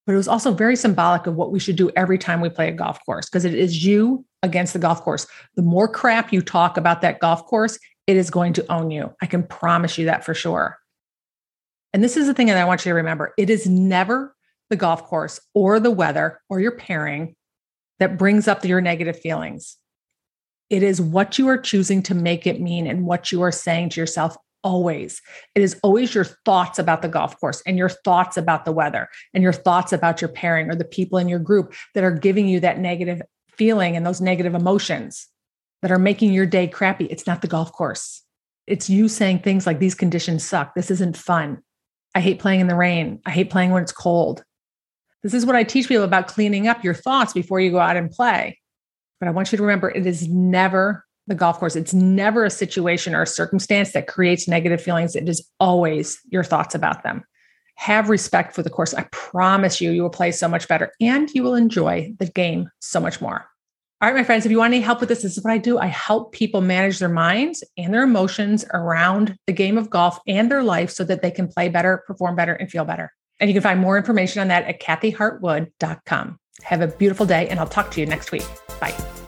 but 0.06 0.12
it 0.12 0.16
was 0.16 0.28
also 0.28 0.54
very 0.54 0.76
symbolic 0.76 1.26
of 1.26 1.34
what 1.34 1.50
we 1.50 1.58
should 1.58 1.74
do 1.74 1.90
every 1.96 2.16
time 2.16 2.40
we 2.40 2.48
play 2.48 2.68
a 2.68 2.72
golf 2.72 3.04
course 3.04 3.28
because 3.28 3.44
it 3.44 3.52
is 3.52 3.84
you 3.84 4.24
against 4.44 4.74
the 4.74 4.78
golf 4.78 5.02
course. 5.02 5.26
The 5.56 5.62
more 5.62 5.88
crap 5.88 6.32
you 6.32 6.40
talk 6.40 6.76
about 6.76 7.00
that 7.00 7.18
golf 7.18 7.46
course, 7.46 7.76
it 8.06 8.16
is 8.16 8.30
going 8.30 8.52
to 8.52 8.72
own 8.72 8.92
you. 8.92 9.12
I 9.20 9.26
can 9.26 9.42
promise 9.42 9.98
you 9.98 10.04
that 10.04 10.24
for 10.24 10.34
sure. 10.34 10.78
And 11.92 12.04
this 12.04 12.16
is 12.16 12.28
the 12.28 12.34
thing 12.34 12.46
that 12.46 12.56
I 12.56 12.66
want 12.66 12.86
you 12.86 12.90
to 12.90 12.94
remember 12.94 13.34
it 13.36 13.50
is 13.50 13.66
never 13.66 14.36
the 14.70 14.76
golf 14.76 15.02
course 15.02 15.40
or 15.52 15.80
the 15.80 15.90
weather 15.90 16.40
or 16.48 16.60
your 16.60 16.76
pairing 16.78 17.34
that 17.98 18.18
brings 18.18 18.46
up 18.46 18.64
your 18.64 18.80
negative 18.80 19.18
feelings. 19.18 19.78
It 20.70 20.82
is 20.82 21.00
what 21.00 21.38
you 21.38 21.48
are 21.48 21.58
choosing 21.58 22.02
to 22.04 22.14
make 22.14 22.46
it 22.46 22.60
mean 22.60 22.86
and 22.86 23.06
what 23.06 23.30
you 23.30 23.42
are 23.42 23.52
saying 23.52 23.90
to 23.90 24.00
yourself 24.00 24.36
always. 24.64 25.20
It 25.54 25.62
is 25.62 25.78
always 25.82 26.14
your 26.14 26.24
thoughts 26.24 26.78
about 26.78 27.02
the 27.02 27.08
golf 27.08 27.38
course 27.38 27.62
and 27.66 27.76
your 27.76 27.90
thoughts 27.90 28.36
about 28.36 28.64
the 28.64 28.72
weather 28.72 29.08
and 29.34 29.42
your 29.42 29.52
thoughts 29.52 29.92
about 29.92 30.20
your 30.20 30.28
pairing 30.28 30.70
or 30.70 30.74
the 30.74 30.84
people 30.84 31.18
in 31.18 31.28
your 31.28 31.38
group 31.38 31.74
that 31.94 32.02
are 32.02 32.10
giving 32.10 32.48
you 32.48 32.60
that 32.60 32.78
negative 32.78 33.20
feeling 33.50 33.94
and 33.96 34.04
those 34.04 34.20
negative 34.20 34.54
emotions 34.54 35.28
that 35.82 35.92
are 35.92 35.98
making 35.98 36.32
your 36.32 36.46
day 36.46 36.66
crappy. 36.66 37.04
It's 37.04 37.26
not 37.26 37.42
the 37.42 37.48
golf 37.48 37.70
course. 37.72 38.22
It's 38.66 38.88
you 38.88 39.08
saying 39.08 39.40
things 39.40 39.66
like, 39.66 39.78
These 39.78 39.94
conditions 39.94 40.42
suck. 40.42 40.74
This 40.74 40.90
isn't 40.90 41.16
fun. 41.16 41.62
I 42.14 42.20
hate 42.20 42.38
playing 42.38 42.60
in 42.60 42.68
the 42.68 42.74
rain. 42.74 43.20
I 43.26 43.30
hate 43.30 43.50
playing 43.50 43.70
when 43.70 43.82
it's 43.82 43.92
cold. 43.92 44.42
This 45.22 45.34
is 45.34 45.44
what 45.44 45.56
I 45.56 45.64
teach 45.64 45.88
people 45.88 46.04
about 46.04 46.26
cleaning 46.26 46.68
up 46.68 46.84
your 46.84 46.94
thoughts 46.94 47.32
before 47.32 47.60
you 47.60 47.70
go 47.70 47.78
out 47.78 47.96
and 47.96 48.10
play. 48.10 48.60
But 49.20 49.28
I 49.28 49.32
want 49.32 49.52
you 49.52 49.58
to 49.58 49.62
remember 49.62 49.90
it 49.90 50.06
is 50.06 50.28
never 50.28 51.04
the 51.26 51.34
golf 51.34 51.58
course. 51.58 51.76
It's 51.76 51.94
never 51.94 52.44
a 52.44 52.50
situation 52.50 53.14
or 53.14 53.22
a 53.22 53.26
circumstance 53.26 53.92
that 53.92 54.06
creates 54.06 54.46
negative 54.48 54.82
feelings. 54.82 55.16
It 55.16 55.28
is 55.28 55.48
always 55.58 56.20
your 56.30 56.44
thoughts 56.44 56.74
about 56.74 57.02
them. 57.02 57.24
Have 57.76 58.08
respect 58.08 58.54
for 58.54 58.62
the 58.62 58.70
course. 58.70 58.94
I 58.94 59.06
promise 59.10 59.80
you, 59.80 59.90
you 59.90 60.02
will 60.02 60.10
play 60.10 60.32
so 60.32 60.48
much 60.48 60.68
better 60.68 60.92
and 61.00 61.30
you 61.30 61.42
will 61.42 61.54
enjoy 61.54 62.12
the 62.18 62.26
game 62.26 62.68
so 62.80 63.00
much 63.00 63.20
more. 63.20 63.46
All 64.00 64.10
right, 64.10 64.18
my 64.18 64.24
friends, 64.24 64.44
if 64.44 64.52
you 64.52 64.58
want 64.58 64.74
any 64.74 64.82
help 64.82 65.00
with 65.00 65.08
this, 65.08 65.22
this 65.22 65.38
is 65.38 65.42
what 65.42 65.52
I 65.52 65.58
do. 65.58 65.78
I 65.78 65.86
help 65.86 66.32
people 66.32 66.60
manage 66.60 66.98
their 66.98 67.08
minds 67.08 67.64
and 67.78 67.94
their 67.94 68.02
emotions 68.02 68.64
around 68.74 69.36
the 69.46 69.52
game 69.52 69.78
of 69.78 69.88
golf 69.88 70.18
and 70.26 70.50
their 70.50 70.62
life 70.62 70.90
so 70.90 71.04
that 71.04 71.22
they 71.22 71.30
can 71.30 71.48
play 71.48 71.68
better, 71.68 72.02
perform 72.06 72.36
better, 72.36 72.52
and 72.52 72.70
feel 72.70 72.84
better. 72.84 73.12
And 73.40 73.48
you 73.48 73.54
can 73.54 73.62
find 73.62 73.80
more 73.80 73.96
information 73.96 74.42
on 74.42 74.48
that 74.48 74.64
at 74.64 74.82
kathyhartwood.com. 74.82 76.38
Have 76.62 76.80
a 76.82 76.88
beautiful 76.88 77.24
day, 77.24 77.48
and 77.48 77.58
I'll 77.58 77.66
talk 77.66 77.90
to 77.92 78.00
you 78.00 78.06
next 78.06 78.30
week. 78.30 78.44
Bye. 78.80 79.23